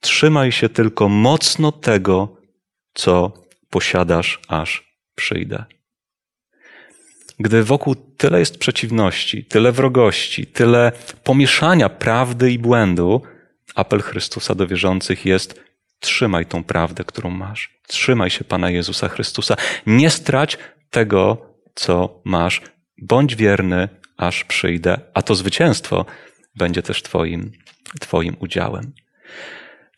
[0.00, 2.36] Trzymaj się tylko mocno tego,
[2.94, 3.32] co
[3.70, 4.70] posiadasz, aż
[5.14, 5.64] przyjdę.
[7.40, 10.92] Gdy wokół tyle jest przeciwności, tyle wrogości, tyle
[11.24, 13.22] pomieszania prawdy i błędu,
[13.74, 15.60] apel Chrystusa do wierzących jest:
[16.00, 17.80] trzymaj tą prawdę, którą masz.
[17.86, 19.56] Trzymaj się Pana Jezusa Chrystusa.
[19.86, 20.58] Nie strać
[20.90, 22.62] tego, co masz.
[23.02, 26.04] Bądź wierny, aż przyjdę, a to zwycięstwo
[26.54, 27.52] będzie też Twoim,
[28.00, 28.92] twoim udziałem.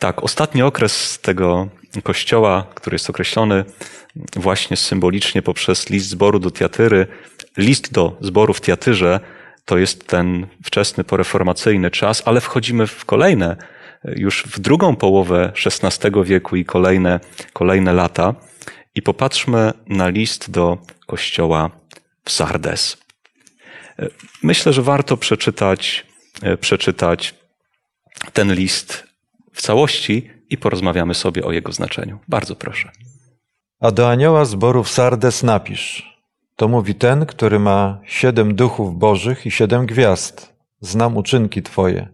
[0.01, 1.69] Tak, ostatni okres tego,
[2.03, 3.65] Kościoła, który jest określony
[4.37, 7.07] właśnie symbolicznie poprzez list zboru do Tiatyry.
[7.57, 9.21] List do zboru w Tiatyrze
[9.65, 13.57] to jest ten wczesny poreformacyjny czas, ale wchodzimy w kolejne,
[14.05, 17.21] już w drugą połowę XVI wieku i kolejne,
[17.53, 18.35] kolejne lata.
[18.95, 21.71] I popatrzmy na list do kościoła
[22.25, 22.97] w Sardes.
[24.43, 26.07] Myślę, że warto przeczytać,
[26.61, 27.35] przeczytać
[28.33, 29.10] ten list
[29.53, 32.19] w całości i porozmawiamy sobie o jego znaczeniu.
[32.29, 32.91] Bardzo proszę.
[33.81, 36.19] A do anioła zborów Sardes napisz.
[36.57, 40.55] To mówi ten, który ma siedem duchów bożych i siedem gwiazd.
[40.81, 42.09] Znam uczynki Twoje.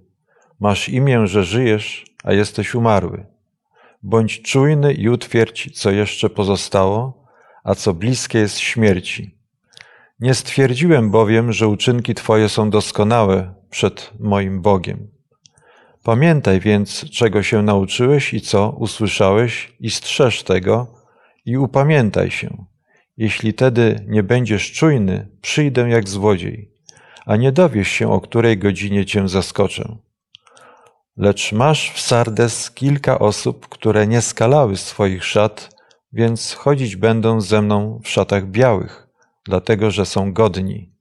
[0.60, 3.26] Masz imię, że żyjesz, a jesteś umarły.
[4.02, 7.26] Bądź czujny i utwierdź, co jeszcze pozostało,
[7.64, 9.38] a co bliskie jest śmierci.
[10.20, 15.15] Nie stwierdziłem bowiem, że uczynki Twoje są doskonałe przed moim Bogiem.
[16.06, 20.86] Pamiętaj więc, czego się nauczyłeś i co usłyszałeś, i strzeż tego,
[21.44, 22.64] i upamiętaj się.
[23.16, 26.70] Jeśli tedy nie będziesz czujny, przyjdę jak złodziej,
[27.26, 29.96] a nie dowiesz się, o której godzinie cię zaskoczę.
[31.16, 35.76] Lecz masz w Sardes kilka osób, które nie skalały swoich szat,
[36.12, 39.08] więc chodzić będą ze mną w szatach białych,
[39.44, 40.92] dlatego że są godni.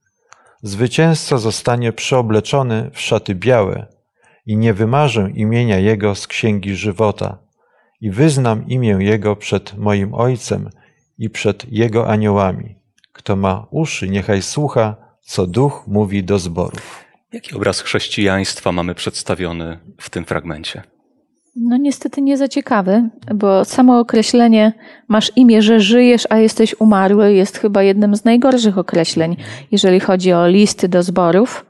[0.62, 3.95] Zwycięzca zostanie przeobleczony w szaty białe
[4.46, 7.38] i nie wymarzę imienia Jego z księgi żywota
[8.00, 10.70] i wyznam imię Jego przed moim Ojcem
[11.18, 12.76] i przed Jego aniołami.
[13.12, 17.04] Kto ma uszy, niechaj słucha, co Duch mówi do zborów.
[17.32, 20.82] Jaki obraz chrześcijaństwa mamy przedstawiony w tym fragmencie?
[21.56, 24.72] No niestety nie za ciekawy, bo samo określenie
[25.08, 29.36] masz imię, że żyjesz, a jesteś umarły jest chyba jednym z najgorszych określeń,
[29.72, 31.66] jeżeli chodzi o listy do zborów.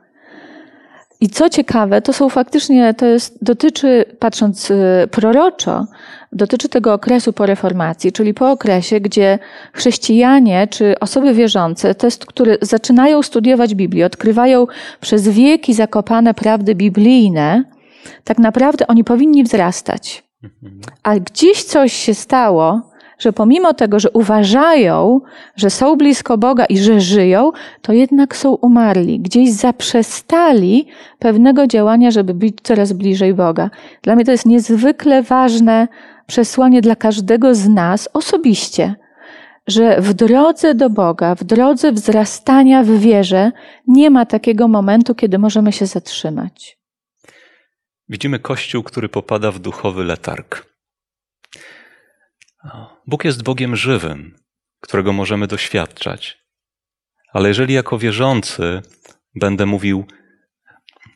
[1.20, 5.86] I co ciekawe, to są faktycznie, to jest, dotyczy, patrząc y, proroczo,
[6.32, 9.38] dotyczy tego okresu po reformacji, czyli po okresie, gdzie
[9.72, 14.66] chrześcijanie czy osoby wierzące, te, które zaczynają studiować Biblię, odkrywają
[15.00, 17.64] przez wieki zakopane prawdy biblijne,
[18.24, 20.24] tak naprawdę oni powinni wzrastać.
[21.02, 25.20] A gdzieś coś się stało, że pomimo tego, że uważają,
[25.56, 27.52] że są blisko Boga i że żyją,
[27.82, 29.20] to jednak są umarli.
[29.20, 30.86] Gdzieś zaprzestali
[31.18, 33.70] pewnego działania, żeby być coraz bliżej Boga.
[34.02, 35.88] Dla mnie to jest niezwykle ważne
[36.26, 38.94] przesłanie dla każdego z nas osobiście,
[39.66, 43.52] że w drodze do Boga, w drodze wzrastania w wierze,
[43.86, 46.78] nie ma takiego momentu, kiedy możemy się zatrzymać.
[48.08, 50.75] Widzimy Kościół, który popada w duchowy letarg.
[53.06, 54.36] Bóg jest Bogiem żywym,
[54.80, 56.38] którego możemy doświadczać.
[57.32, 58.82] Ale jeżeli jako wierzący
[59.34, 60.06] będę mówił,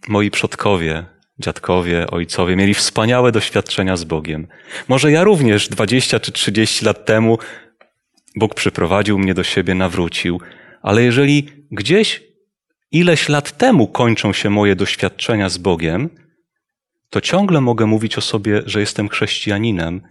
[0.09, 1.05] moi przodkowie,
[1.39, 4.49] dziadkowie, ojcowie mieli wspaniałe doświadczenia z Bogiem.
[4.89, 7.39] Może ja również 20 czy 30 lat temu
[8.37, 10.41] Bóg przyprowadził mnie do siebie, nawrócił,
[10.83, 12.23] ale jeżeli gdzieś
[12.93, 16.11] ileś lat temu kończą się moje doświadczenia z Bogiem,
[17.11, 20.03] to ciągle mogę mówić o sobie, że jestem chrześcijaninem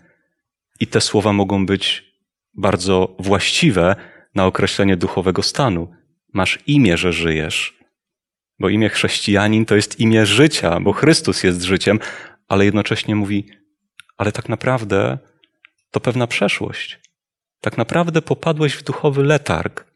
[0.79, 2.13] i te słowa mogą być
[2.53, 3.95] bardzo właściwe
[4.35, 5.91] na określenie duchowego stanu.
[6.33, 7.79] Masz imię, że żyjesz.
[8.59, 11.99] Bo imię chrześcijanin to jest imię życia, bo Chrystus jest życiem,
[12.47, 13.49] ale jednocześnie mówi,
[14.17, 15.17] ale tak naprawdę
[15.91, 16.99] to pewna przeszłość.
[17.61, 19.88] Tak naprawdę popadłeś w duchowy letarg.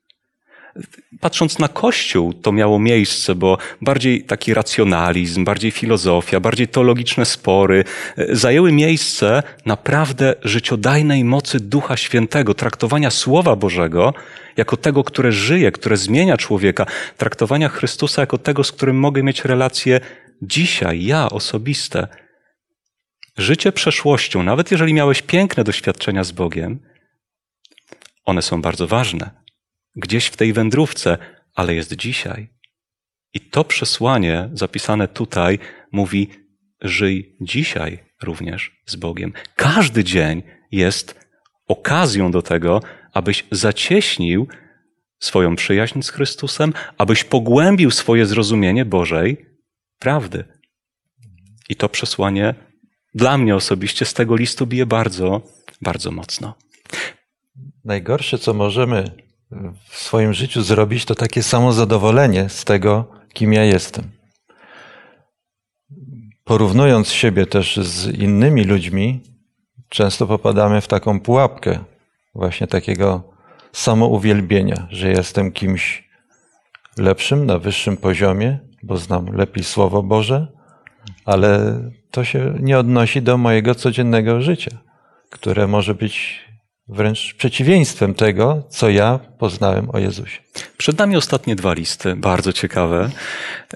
[1.20, 7.84] Patrząc na Kościół, to miało miejsce, bo bardziej taki racjonalizm, bardziej filozofia, bardziej teologiczne spory
[8.18, 14.14] e, zajęły miejsce naprawdę życiodajnej mocy Ducha Świętego, traktowania Słowa Bożego
[14.58, 16.86] jako tego, które żyje, które zmienia człowieka,
[17.18, 20.00] traktowania Chrystusa jako tego, z którym mogę mieć relacje
[20.42, 22.08] dzisiaj, ja osobiste.
[23.38, 26.80] Życie przeszłością, nawet jeżeli miałeś piękne doświadczenia z Bogiem,
[28.26, 29.43] one są bardzo ważne
[29.96, 31.18] gdzieś w tej wędrówce,
[31.56, 32.50] ale jest dzisiaj.
[33.34, 35.60] I to przesłanie zapisane tutaj
[35.92, 36.30] mówi:
[36.82, 39.34] żyj dzisiaj również z Bogiem.
[39.56, 41.20] Każdy dzień jest
[41.68, 42.82] okazją do tego,
[43.14, 44.48] abyś zacieśnił
[45.20, 49.46] swoją przyjaźń z Chrystusem, abyś pogłębił swoje zrozumienie Bożej
[50.00, 50.44] prawdy.
[51.70, 52.56] I to przesłanie
[53.16, 55.42] dla mnie osobiście z tego listu bije bardzo,
[55.82, 56.56] bardzo mocno.
[57.86, 59.23] Najgorsze, co możemy
[59.90, 64.12] w swoim życiu zrobić, to takie samo zadowolenie z tego, kim ja jestem.
[66.44, 69.24] Porównując siebie też z innymi ludźmi,
[69.90, 71.80] często popadamy w taką pułapkę
[72.36, 73.34] właśnie takiego
[73.72, 76.10] samouwielbienia, że jestem kimś
[76.98, 80.48] lepszym, na wyższym poziomie, bo znam lepiej Słowo Boże,
[81.26, 81.80] ale
[82.12, 84.78] to się nie odnosi do mojego codziennego życia.
[85.30, 86.42] które może być
[86.88, 90.40] wręcz przeciwieństwem tego, co ja poznałem o Jezusie.
[90.78, 93.10] Przed nami ostatnie dwa listy, bardzo ciekawe.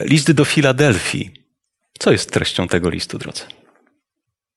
[0.02, 1.32] Listy do Filadelfii.
[2.00, 3.44] Co jest treścią tego listu, drodzy?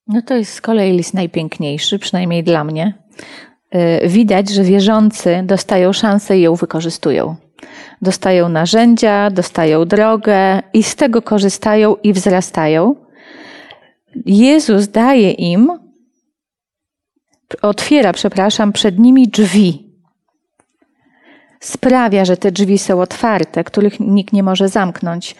[0.07, 2.93] No to jest z kolei list najpiękniejszy, przynajmniej dla mnie.
[4.03, 7.35] Y, widać, że wierzący dostają szansę i ją wykorzystują.
[8.01, 12.95] Dostają narzędzia, dostają drogę i z tego korzystają i wzrastają.
[14.25, 15.71] Jezus daje im,
[17.61, 19.91] otwiera, przepraszam, przed nimi drzwi.
[21.59, 25.35] Sprawia, że te drzwi są otwarte, których nikt nie może zamknąć.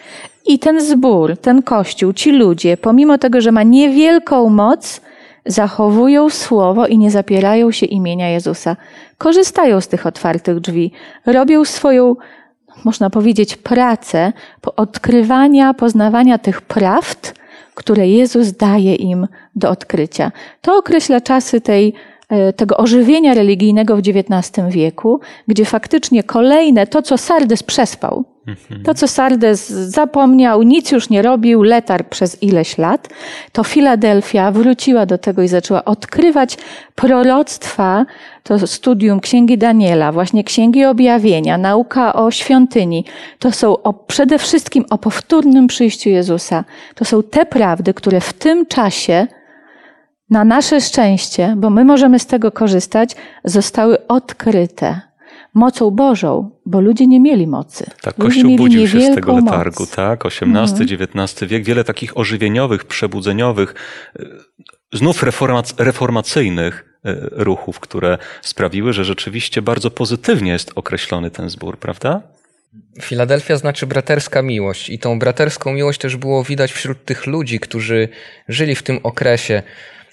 [0.46, 5.00] I ten zbór, ten kościół, ci ludzie, pomimo tego, że ma niewielką moc,
[5.46, 8.76] zachowują słowo i nie zapierają się imienia Jezusa.
[9.18, 10.92] Korzystają z tych otwartych drzwi,
[11.26, 12.16] robią swoją,
[12.84, 14.32] można powiedzieć, pracę
[14.76, 17.34] odkrywania, poznawania tych prawd,
[17.74, 20.32] które Jezus daje im do odkrycia.
[20.60, 21.94] To określa czasy tej
[22.56, 28.82] tego ożywienia religijnego w XIX wieku, gdzie faktycznie kolejne, to co Sardes przespał, mhm.
[28.82, 33.08] to co Sardes zapomniał, nic już nie robił, letarg przez ileś lat,
[33.52, 36.56] to Filadelfia wróciła do tego i zaczęła odkrywać
[36.94, 38.06] proroctwa,
[38.42, 43.04] to studium Księgi Daniela, właśnie Księgi Objawienia, nauka o świątyni,
[43.38, 46.64] to są o, przede wszystkim o powtórnym przyjściu Jezusa.
[46.94, 49.26] To są te prawdy, które w tym czasie
[50.32, 55.00] na nasze szczęście, bo my możemy z tego korzystać, zostały odkryte
[55.54, 57.86] mocą Bożą, bo ludzie nie mieli mocy.
[58.02, 59.90] Tak, ludzie Kościół budził się z tego letargu, moc.
[59.90, 60.26] tak?
[60.26, 63.74] XVIII, XIX wiek, wiele takich ożywieniowych, przebudzeniowych,
[64.18, 64.24] e,
[64.92, 65.24] znów
[65.78, 72.22] reformacyjnych e, ruchów, które sprawiły, że rzeczywiście bardzo pozytywnie jest określony ten zbór, prawda?
[73.02, 78.08] Filadelfia znaczy braterska miłość i tą braterską miłość też było widać wśród tych ludzi, którzy
[78.48, 79.62] żyli w tym okresie.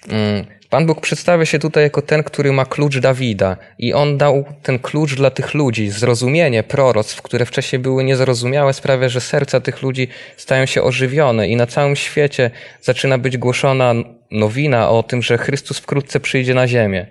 [0.08, 4.46] Mm, Pan Bóg przedstawia się tutaj jako ten, który ma klucz Dawida i on dał
[4.64, 5.90] ten klucz dla tych ludzi.
[5.90, 10.08] Zrozumienie proroctw, które wcześniej były niezrozumiałe, sprawia, że serca tych ludzi
[10.38, 13.94] stają się ożywione i na całym świecie zaczyna być głoszona
[14.32, 17.06] nowina o tym, że Chrystus wkrótce przyjdzie na ziemię.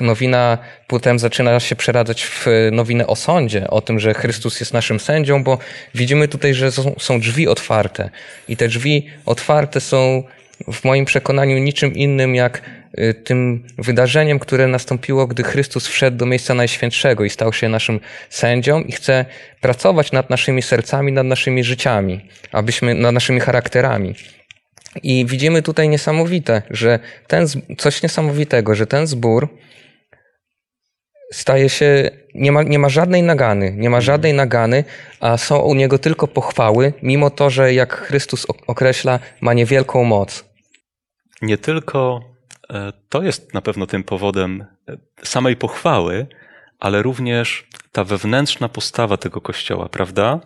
[0.00, 5.00] Nowina potem zaczyna się przeradzać w nowinę o sądzie, o tym, że Chrystus jest naszym
[5.00, 5.58] sędzią, bo
[5.94, 8.10] widzimy tutaj, że są drzwi otwarte
[8.48, 10.22] i te drzwi otwarte są
[10.72, 12.62] w moim przekonaniu niczym innym jak
[12.98, 18.00] y, tym wydarzeniem, które nastąpiło, gdy Chrystus wszedł do miejsca Najświętszego i stał się naszym
[18.30, 19.24] sędzią i chce
[19.60, 24.14] pracować nad naszymi sercami, nad naszymi życiami, abyśmy, nad naszymi charakterami.
[25.02, 27.46] I widzimy tutaj niesamowite, że ten,
[27.78, 29.48] coś niesamowitego, że ten zbór
[31.32, 34.84] staje się, nie ma, nie ma żadnej nagany, nie ma żadnej nagany,
[35.20, 40.49] a są u niego tylko pochwały, mimo to, że jak Chrystus określa, ma niewielką moc
[41.42, 42.20] nie tylko
[42.70, 46.26] e, to jest na pewno tym powodem e, samej pochwały,
[46.80, 50.40] ale również ta wewnętrzna postawa tego kościoła, prawda?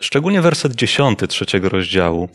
[0.00, 2.28] Szczególnie werset dziesiąty trzeciego rozdziału.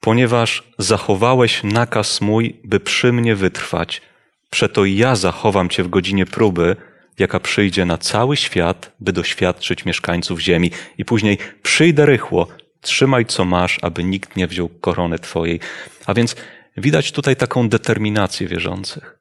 [0.00, 4.02] Ponieważ zachowałeś nakaz mój, by przy mnie wytrwać,
[4.50, 6.76] przeto ja zachowam cię w godzinie próby,
[7.18, 10.70] jaka przyjdzie na cały świat, by doświadczyć mieszkańców ziemi.
[10.98, 12.46] I później przyjdę rychło,
[12.80, 15.60] trzymaj co masz, aby nikt nie wziął korony twojej.
[16.06, 16.36] A więc
[16.76, 19.18] Widać tutaj taką determinację wierzących.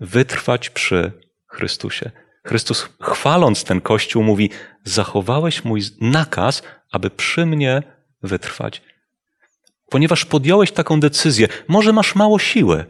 [0.00, 1.12] Wytrwać przy
[1.46, 2.10] Chrystusie.
[2.44, 4.50] Chrystus, chwaląc ten Kościół, mówi:
[4.84, 6.62] Zachowałeś mój nakaz,
[6.92, 7.82] aby przy mnie
[8.22, 8.82] wytrwać.
[9.90, 12.84] Ponieważ podjąłeś taką decyzję, może masz mało siły,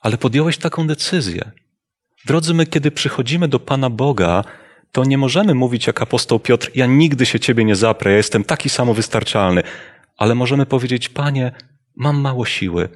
[0.00, 1.50] ale podjąłeś taką decyzję.
[2.24, 4.44] Drodzy, my, kiedy przychodzimy do Pana Boga,
[4.92, 8.44] to nie możemy mówić jak apostoł Piotr: Ja nigdy się Ciebie nie zaprę, ja jestem
[8.44, 9.62] taki samowystarczalny.
[10.16, 11.52] Ale możemy powiedzieć: Panie,
[11.96, 12.88] Mam mało siły,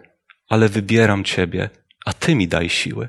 [0.48, 1.70] ale wybieram Ciebie,
[2.04, 3.08] a Ty mi daj siły.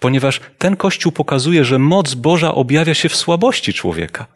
[0.00, 4.26] Ponieważ ten Kościół pokazuje, że moc Boża objawia się w słabości człowieka.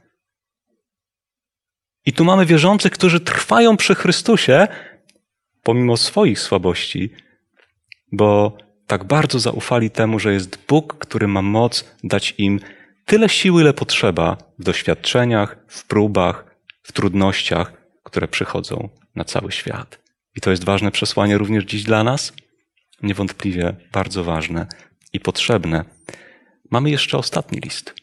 [2.07, 4.69] I tu mamy wierzących, którzy trwają przy Chrystusie,
[5.63, 7.11] pomimo swoich słabości,
[8.13, 12.61] bo tak bardzo zaufali temu, że jest Bóg, który ma moc dać im
[13.05, 16.45] tyle siły, ile potrzeba w doświadczeniach, w próbach,
[16.83, 17.73] w trudnościach,
[18.03, 20.10] które przychodzą na cały świat.
[20.37, 22.33] I to jest ważne przesłanie również dziś dla nas?
[23.03, 24.67] Niewątpliwie bardzo ważne
[25.13, 25.85] i potrzebne.
[26.71, 27.95] Mamy jeszcze ostatni list.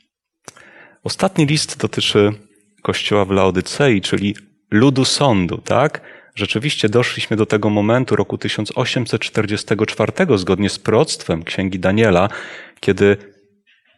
[1.03, 2.33] Ostatni list dotyczy
[2.81, 4.35] kościoła w Laodycei, czyli
[4.71, 6.01] ludu sądu, tak?
[6.35, 12.29] Rzeczywiście doszliśmy do tego momentu roku 1844, zgodnie z proroctwem Księgi Daniela,
[12.79, 13.17] kiedy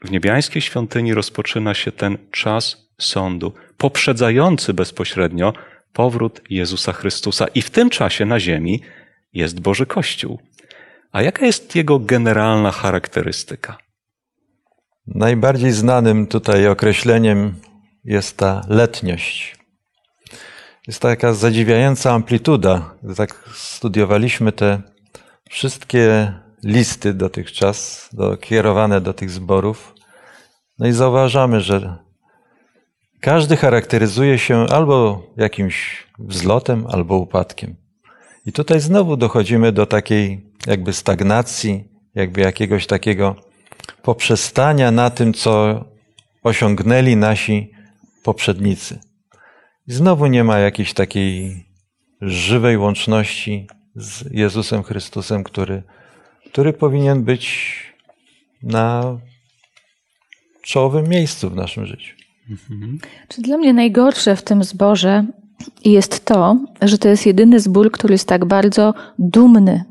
[0.06, 5.54] w niebiańskiej świątyni rozpoczyna się ten czas sądu, poprzedzający bezpośrednio
[5.94, 7.46] powrót Jezusa Chrystusa.
[7.48, 8.82] I w tym czasie na ziemi
[9.34, 10.40] jest Boży Kościół.
[11.12, 13.78] A jaka jest jego generalna charakterystyka?
[15.08, 17.56] Najbardziej znanym tutaj określeniem
[18.04, 19.56] jest ta letniość.
[20.88, 22.96] Jest taka zadziwiająca amplituda.
[23.18, 24.82] Tak studiowaliśmy te
[25.50, 26.34] wszystkie
[26.64, 29.96] listy dotychczas do, kierowane do tych zborów,
[30.80, 31.98] no i zauważamy, że
[33.22, 37.76] każdy charakteryzuje się albo jakimś wzlotem, albo upadkiem.
[38.46, 41.84] I tutaj znowu dochodzimy do takiej jakby stagnacji,
[42.16, 43.36] jakby jakiegoś takiego
[44.02, 45.86] poprzestania na tym, co
[46.44, 47.72] osiągnęli nasi
[48.24, 49.00] poprzednicy.
[49.88, 51.66] I znowu nie ma jakiejś takiej
[52.22, 55.84] żywej łączności z Jezusem Chrystusem, który,
[56.52, 57.76] który powinien być
[58.64, 59.18] na
[60.62, 62.19] czołowym miejscu w naszym życiu.
[63.28, 65.26] Czy dla mnie najgorsze w tym zborze
[65.86, 69.84] jest to, że to jest jedyny zbór, który jest tak bardzo dumny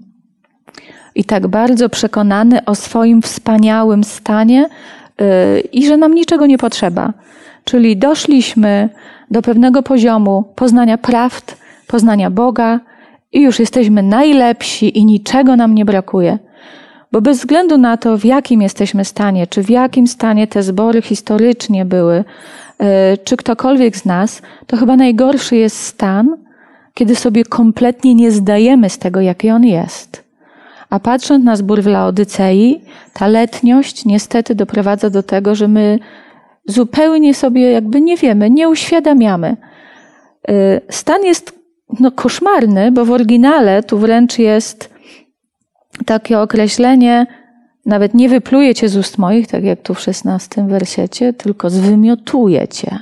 [1.14, 4.68] i tak bardzo przekonany o swoim wspaniałym stanie
[5.20, 7.12] yy, i że nam niczego nie potrzeba.
[7.64, 8.88] Czyli doszliśmy
[9.30, 11.56] do pewnego poziomu poznania prawd,
[11.86, 12.80] poznania Boga
[13.32, 16.38] i już jesteśmy najlepsi i niczego nam nie brakuje.
[17.12, 21.02] Bo bez względu na to, w jakim jesteśmy stanie, czy w jakim stanie te zbory
[21.02, 22.24] historycznie były,
[22.78, 26.36] e, czy ktokolwiek z nas, to chyba najgorszy jest stan,
[26.94, 30.24] kiedy sobie kompletnie nie zdajemy z tego, jaki on jest.
[30.90, 32.80] A patrząc na zbór w Laodycei,
[33.12, 35.98] ta letniość niestety doprowadza do tego, że my
[36.66, 39.56] zupełnie sobie jakby nie wiemy, nie uświadamiamy.
[40.48, 41.58] E, stan jest
[42.00, 44.97] no, koszmarny, bo w oryginale tu wręcz jest
[46.06, 47.26] takie określenie,
[47.86, 52.68] nawet nie wypluje cię z ust moich, tak jak tu w szesnastym wersecie, tylko zwymiotuje
[52.68, 52.98] cię.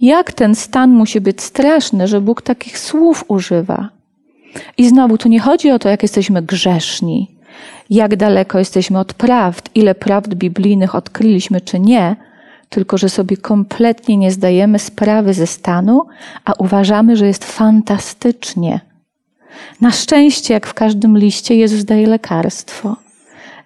[0.00, 3.88] Jak ten stan musi być straszny, że Bóg takich słów używa?
[4.78, 7.36] I znowu, tu nie chodzi o to, jak jesteśmy grzeszni,
[7.90, 12.16] jak daleko jesteśmy od prawd, ile prawd biblijnych odkryliśmy czy nie,
[12.68, 16.06] tylko że sobie kompletnie nie zdajemy sprawy ze stanu,
[16.44, 18.80] a uważamy, że jest fantastycznie
[19.80, 22.96] na szczęście, jak w każdym liście, Jezus daje lekarstwo.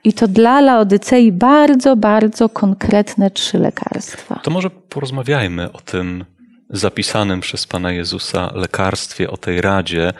[0.05, 4.41] I to dla Laodycei bardzo, bardzo konkretne trzy lekarstwa.
[4.43, 6.25] To może porozmawiajmy o tym
[6.71, 10.13] zapisanym przez Pana Jezusa lekarstwie, o tej radzie,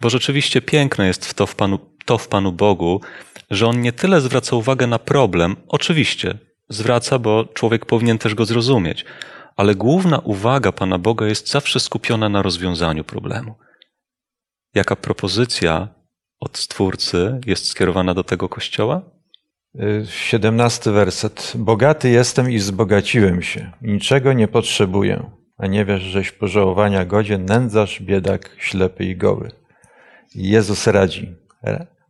[0.00, 3.00] bo rzeczywiście piękne jest w to w Panu, to w Panu Bogu,
[3.50, 6.38] że On nie tyle zwraca uwagę na problem, oczywiście
[6.68, 9.04] zwraca, bo człowiek powinien też go zrozumieć,
[9.56, 13.54] ale główna uwaga Pana Boga jest zawsze skupiona na rozwiązaniu problemu
[14.74, 15.88] jaka propozycja
[16.40, 19.02] od Stwórcy jest skierowana do tego kościoła?
[19.74, 21.52] Y, siedemnasty werset.
[21.56, 23.70] Bogaty jestem i wzbogaciłem się.
[23.82, 25.30] Niczego nie potrzebuję.
[25.58, 29.50] A nie wiesz, żeś pożałowania godzien, nędzarz, biedak, ślepy i goły.
[30.34, 31.34] Jezus radzi.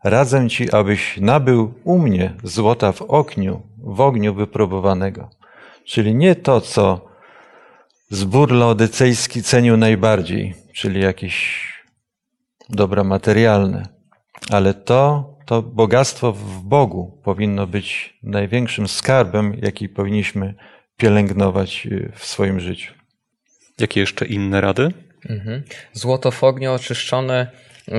[0.04, 5.30] Radzę ci, abyś nabył u mnie złota w ogniu, w ogniu wypróbowanego.
[5.84, 7.08] Czyli nie to, co
[8.10, 11.71] zbór laodycejski cenił najbardziej, czyli jakieś
[12.68, 13.88] dobra materialne,
[14.50, 20.54] ale to, to bogactwo w Bogu powinno być największym skarbem, jaki powinniśmy
[20.96, 22.92] pielęgnować y, w swoim życiu.
[23.78, 24.92] Jakie jeszcze inne rady?
[25.30, 25.62] Mhm.
[25.92, 27.46] Złoto w ogniu oczyszczone
[27.88, 27.92] y,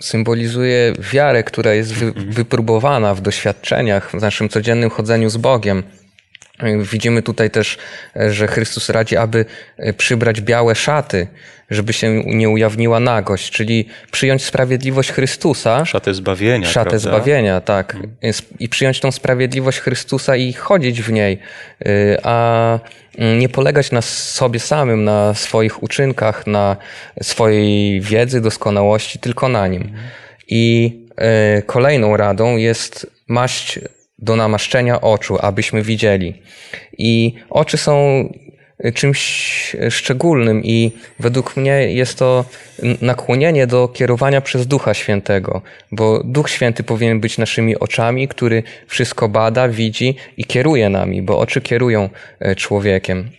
[0.00, 2.30] symbolizuje wiarę, która jest wy, mhm.
[2.30, 5.82] wypróbowana w doświadczeniach, w naszym codziennym chodzeniu z Bogiem.
[6.92, 7.78] Widzimy tutaj też,
[8.28, 9.44] że Chrystus radzi, aby
[9.96, 11.26] przybrać białe szaty,
[11.70, 15.84] żeby się nie ujawniła nagość, czyli przyjąć sprawiedliwość Chrystusa.
[15.84, 16.68] Szatę zbawienia.
[16.68, 17.10] Szatę prawda?
[17.10, 17.94] zbawienia, tak.
[17.94, 18.14] Mhm.
[18.58, 21.38] I przyjąć tą sprawiedliwość Chrystusa i chodzić w niej,
[21.86, 22.78] y, a
[23.18, 26.76] nie polegać na sobie samym, na swoich uczynkach, na
[27.22, 29.82] swojej wiedzy, doskonałości, tylko na nim.
[29.82, 30.00] Mhm.
[30.48, 30.96] I
[31.66, 33.78] kolejną radą jest maść
[34.22, 36.34] do namaszczenia oczu, abyśmy widzieli.
[36.98, 38.24] I oczy są
[38.94, 42.44] czymś szczególnym i według mnie jest to
[43.02, 45.62] nakłonienie do kierowania przez Ducha Świętego,
[45.92, 51.38] bo Duch Święty powinien być naszymi oczami, który wszystko bada, widzi i kieruje nami, bo
[51.38, 52.08] oczy kierują
[52.40, 53.30] e, człowiekiem.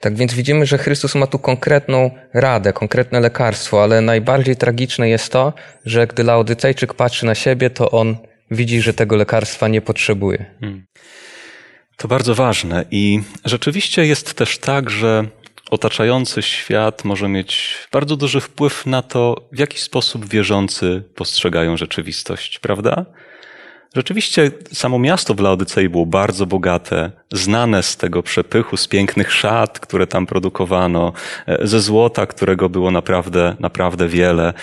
[0.00, 5.32] Tak więc widzimy, że Chrystus ma tu konkretną radę, konkretne lekarstwo, ale najbardziej tragiczne jest
[5.32, 5.52] to,
[5.84, 8.16] że gdy Laodycejczyk patrzy na siebie, to on
[8.50, 10.44] widzi, że tego lekarstwa nie potrzebuje.
[10.60, 10.86] Hmm.
[11.96, 15.24] To bardzo ważne i rzeczywiście jest też tak, że
[15.70, 22.58] otaczający świat może mieć bardzo duży wpływ na to, w jaki sposób wierzący postrzegają rzeczywistość,
[22.58, 23.06] prawda?
[23.94, 29.80] Rzeczywiście samo miasto w Laodycei było bardzo bogate, znane z tego przepychu, z pięknych szat,
[29.80, 31.12] które tam produkowano,
[31.46, 34.54] e, ze złota, którego było naprawdę, naprawdę wiele.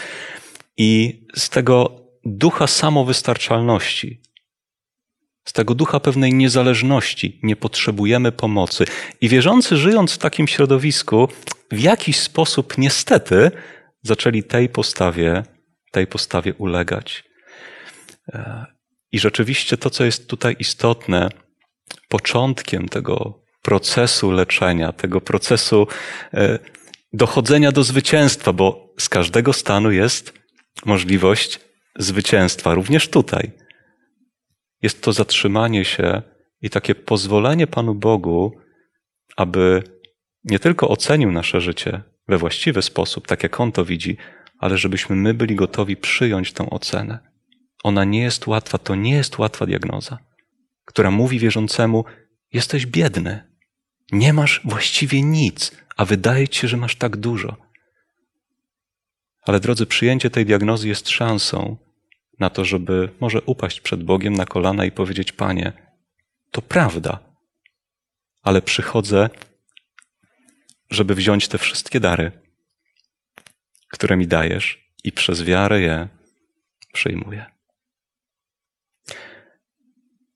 [0.78, 4.22] I z tego ducha samowystarczalności,
[5.46, 7.40] z tego ducha pewnej niezależności.
[7.44, 8.86] Nie potrzebujemy pomocy.
[9.22, 11.28] I wierzący, żyjąc w takim środowisku,
[11.72, 13.52] w jakiś sposób niestety
[14.02, 15.44] zaczęli tej postawie,
[15.92, 17.24] tej postawie ulegać.
[18.34, 18.66] E,
[19.12, 21.30] I rzeczywiście to, co jest tutaj istotne,
[22.10, 25.88] początkiem tego procesu leczenia, tego procesu
[26.34, 26.60] e,
[27.14, 30.34] dochodzenia do zwycięstwa, bo z każdego stanu jest
[30.86, 31.60] możliwość
[31.98, 33.52] zwycięstwa, również tutaj.
[34.82, 36.22] Jest to zatrzymanie się
[36.62, 38.58] i takie pozwolenie Panu Bogu,
[39.38, 39.84] aby
[40.44, 44.18] nie tylko ocenił nasze życie we właściwy sposób, tak jak On to widzi,
[44.60, 47.20] ale żebyśmy my byli gotowi przyjąć tą ocenę.
[47.84, 50.18] Ona nie jest łatwa, to nie jest łatwa diagnoza,
[50.86, 52.06] która mówi wierzącemu:
[52.54, 53.44] Jesteś biedny,
[54.12, 57.58] nie masz właściwie nic, a wydaje ci się, że masz tak dużo.
[59.44, 61.78] Ale drodzy, przyjęcie tej diagnozy jest szansą
[62.40, 65.74] na to, żeby może upaść przed Bogiem na kolana i powiedzieć: Panie,
[66.52, 67.20] to prawda,
[68.44, 69.30] ale przychodzę,
[70.90, 72.32] żeby wziąć te wszystkie dary,
[73.92, 76.08] które mi dajesz, i przez wiarę je
[76.94, 77.46] przyjmuję.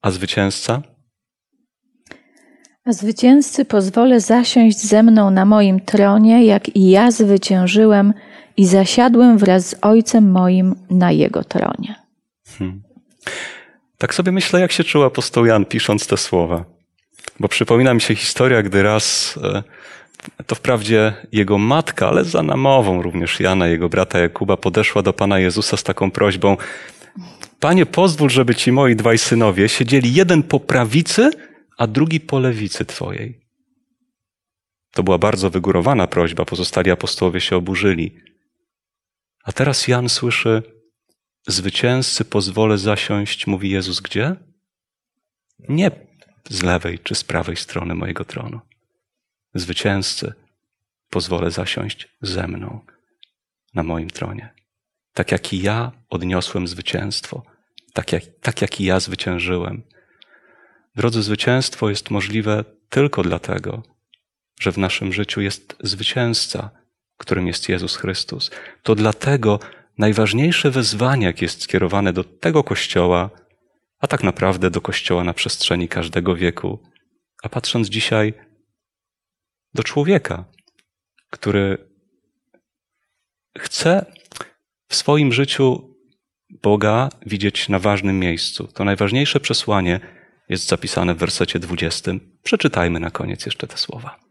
[0.01, 0.81] A zwycięzca?
[2.85, 8.13] A zwycięzcy pozwolę zasiąść ze mną na moim tronie, jak i ja zwyciężyłem
[8.59, 11.95] i zasiadłem wraz z Ojcem moim na Jego tronie.
[12.57, 12.81] Hmm.
[13.97, 16.65] Tak sobie myślę, jak się czuł apostoł Jan pisząc te słowa.
[17.39, 19.63] Bo przypomina mi się historia, gdy raz, e,
[20.43, 25.39] to wprawdzie jego matka, ale za namową również Jana, jego brata Jakuba, podeszła do Pana
[25.39, 26.57] Jezusa z taką prośbą:
[27.59, 31.31] Panie, pozwól, żeby ci moi dwaj synowie siedzieli jeden po prawicy,
[31.77, 33.39] a drugi po lewicy Twojej.
[34.91, 38.28] To była bardzo wygórowana prośba, pozostali apostołowie się oburzyli.
[39.49, 40.63] A teraz Jan słyszy:
[41.47, 44.35] Zwycięzcy pozwolę zasiąść, mówi Jezus, gdzie?
[45.69, 45.91] Nie
[46.49, 48.59] z lewej czy z prawej strony mojego tronu.
[49.53, 50.33] Zwycięzcy
[51.09, 52.85] pozwolę zasiąść ze mną
[53.73, 54.53] na moim tronie.
[55.13, 57.43] Tak jak i ja odniosłem zwycięstwo,
[57.93, 59.83] tak jak, tak jak i ja zwyciężyłem.
[60.95, 63.83] Drodzy, zwycięstwo jest możliwe tylko dlatego,
[64.59, 66.78] że w naszym życiu jest zwycięzca,
[67.19, 68.51] którym jest Jezus Chrystus.
[68.83, 69.59] To dlatego
[69.97, 73.29] najważniejsze wezwanie, jakie jest skierowane do tego Kościoła,
[73.99, 76.79] a tak naprawdę do Kościoła na przestrzeni każdego wieku,
[77.43, 78.33] a patrząc dzisiaj
[79.73, 80.45] do człowieka,
[81.29, 81.77] który
[83.57, 84.05] chce
[84.87, 85.95] w swoim życiu
[86.49, 88.67] Boga widzieć na ważnym miejscu.
[88.67, 89.99] To najważniejsze przesłanie
[90.49, 92.11] jest zapisane w wersecie 20.
[92.43, 94.28] Przeczytajmy na koniec jeszcze te słowa.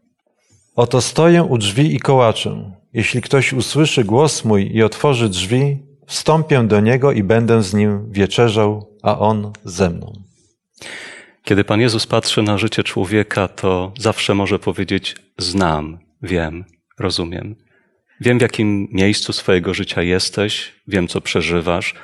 [0.79, 2.71] Oto stoję u drzwi i kołaczę.
[2.93, 5.77] Jeśli ktoś usłyszy głos mój i otworzy drzwi,
[6.07, 10.13] wstąpię do niego i będę z nim wieczerzał, a on ze mną.
[11.43, 16.65] Kiedy Pan Jezus patrzy na życie człowieka, to zawsze może powiedzieć: Znam, wiem,
[16.99, 17.55] rozumiem.
[18.21, 21.95] Wiem, w jakim miejscu swojego życia jesteś, wiem, co przeżywasz.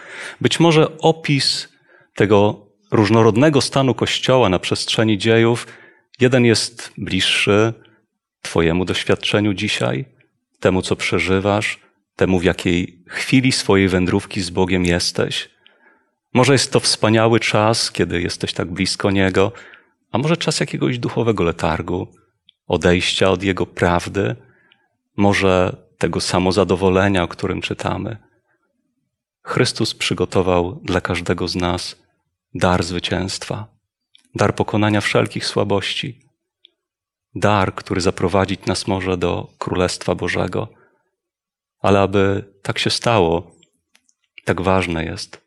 [0.41, 1.69] Być może opis
[2.15, 5.67] tego różnorodnego stanu Kościoła na przestrzeni dziejów,
[6.19, 7.73] jeden jest bliższy
[8.56, 10.06] Twojemu doświadczeniu dzisiaj,
[10.60, 11.80] temu, co przeżywasz,
[12.16, 15.49] temu, w jakiej chwili swojej wędrówki z Bogiem jesteś.
[16.34, 19.51] Może jest to wspaniały czas, kiedy jesteś tak blisko Niego,
[20.12, 22.08] a może czas jakiegoś duchowego letargu,
[22.68, 24.36] odejścia od Jego prawdy,
[25.18, 28.18] może tego samozadowolenia, o którym czytamy.
[29.43, 31.95] Chrystus przygotował dla każdego z nas
[32.53, 33.68] dar zwycięstwa,
[34.36, 36.24] dar pokonania wszelkich słabości,
[37.36, 40.67] dar, który zaprowadzić nas może do Królestwa Bożego.
[41.79, 43.51] Ale aby tak się stało,
[44.45, 45.41] tak ważne jest,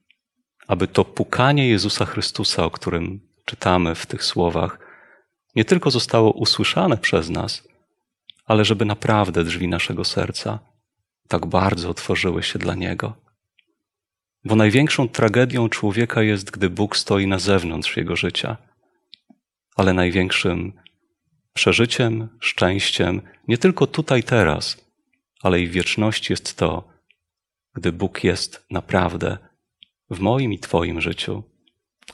[0.67, 4.79] aby to pukanie Jezusa Chrystusa, o którym czytamy w tych słowach,
[5.55, 7.69] nie tylko zostało usłyszane przez nas,
[8.47, 10.59] ale żeby naprawdę drzwi naszego serca
[11.29, 13.15] tak bardzo otworzyły się dla Niego.
[14.45, 18.57] Bo największą tragedią człowieka jest, gdy Bóg stoi na zewnątrz jego życia,
[19.77, 20.73] ale największym
[21.59, 24.91] przeżyciem, szczęściem, nie tylko tutaj, teraz,
[25.43, 26.89] ale i w wieczności jest to,
[27.75, 29.39] gdy Bóg jest naprawdę
[30.11, 31.43] w moim i Twoim życiu,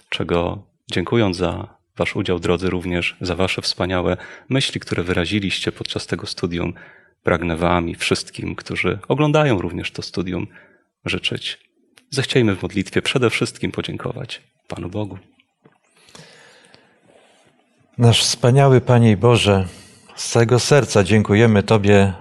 [0.09, 4.17] czego dziękując za Wasz udział, drodzy, również za Wasze wspaniałe
[4.49, 6.73] myśli, które wyraziliście podczas tego studium,
[7.23, 10.47] pragnę Wam i wszystkim, którzy oglądają również to studium,
[11.05, 11.59] życzyć.
[12.11, 15.19] Zechciejmy w modlitwie przede wszystkim podziękować Panu Bogu.
[17.99, 19.69] Nasz wspaniały Panie Boże,
[20.17, 22.13] z całego serca dziękujemy Tobie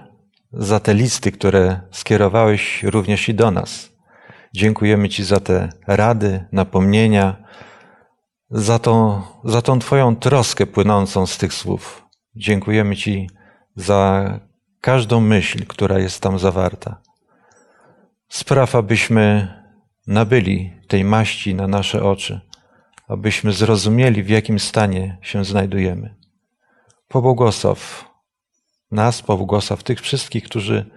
[0.52, 3.90] za te listy, które skierowałeś również i do nas.
[4.52, 7.36] Dziękujemy Ci za te rady, napomnienia,
[8.50, 12.04] za, to, za tą Twoją troskę płynącą z tych słów.
[12.36, 13.30] Dziękujemy Ci
[13.76, 14.30] za
[14.80, 17.00] każdą myśl, która jest tam zawarta.
[18.28, 19.48] Spraw, abyśmy
[20.06, 22.40] nabyli tej maści na nasze oczy,
[23.08, 26.14] abyśmy zrozumieli, w jakim stanie się znajdujemy.
[27.08, 28.10] Pobłogosław
[28.90, 30.90] nas, pobłogosław tych wszystkich, którzy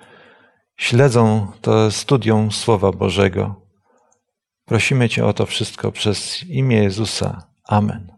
[0.78, 3.62] śledzą to studium Słowa Bożego.
[4.66, 7.48] Prosimy Cię o to wszystko przez imię Jezusa.
[7.64, 8.12] Amen.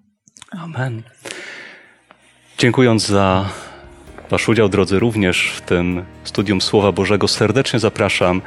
[0.51, 1.03] Amen.
[2.57, 3.49] Dziękując za
[4.29, 8.41] Wasz udział, drodzy, również w tym studium Słowa Bożego, serdecznie zapraszam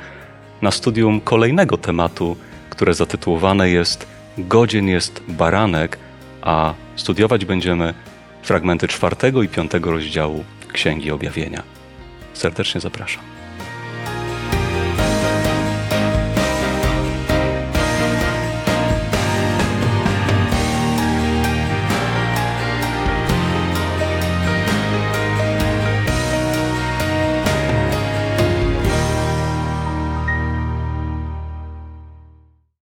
[0.62, 2.36] na studium kolejnego tematu,
[2.70, 4.06] które zatytułowane jest
[4.38, 5.98] Godzien jest baranek,
[6.42, 7.94] a studiować będziemy
[8.42, 11.62] fragmenty czwartego i piątego rozdziału Księgi Objawienia.
[12.34, 13.22] Serdecznie zapraszam.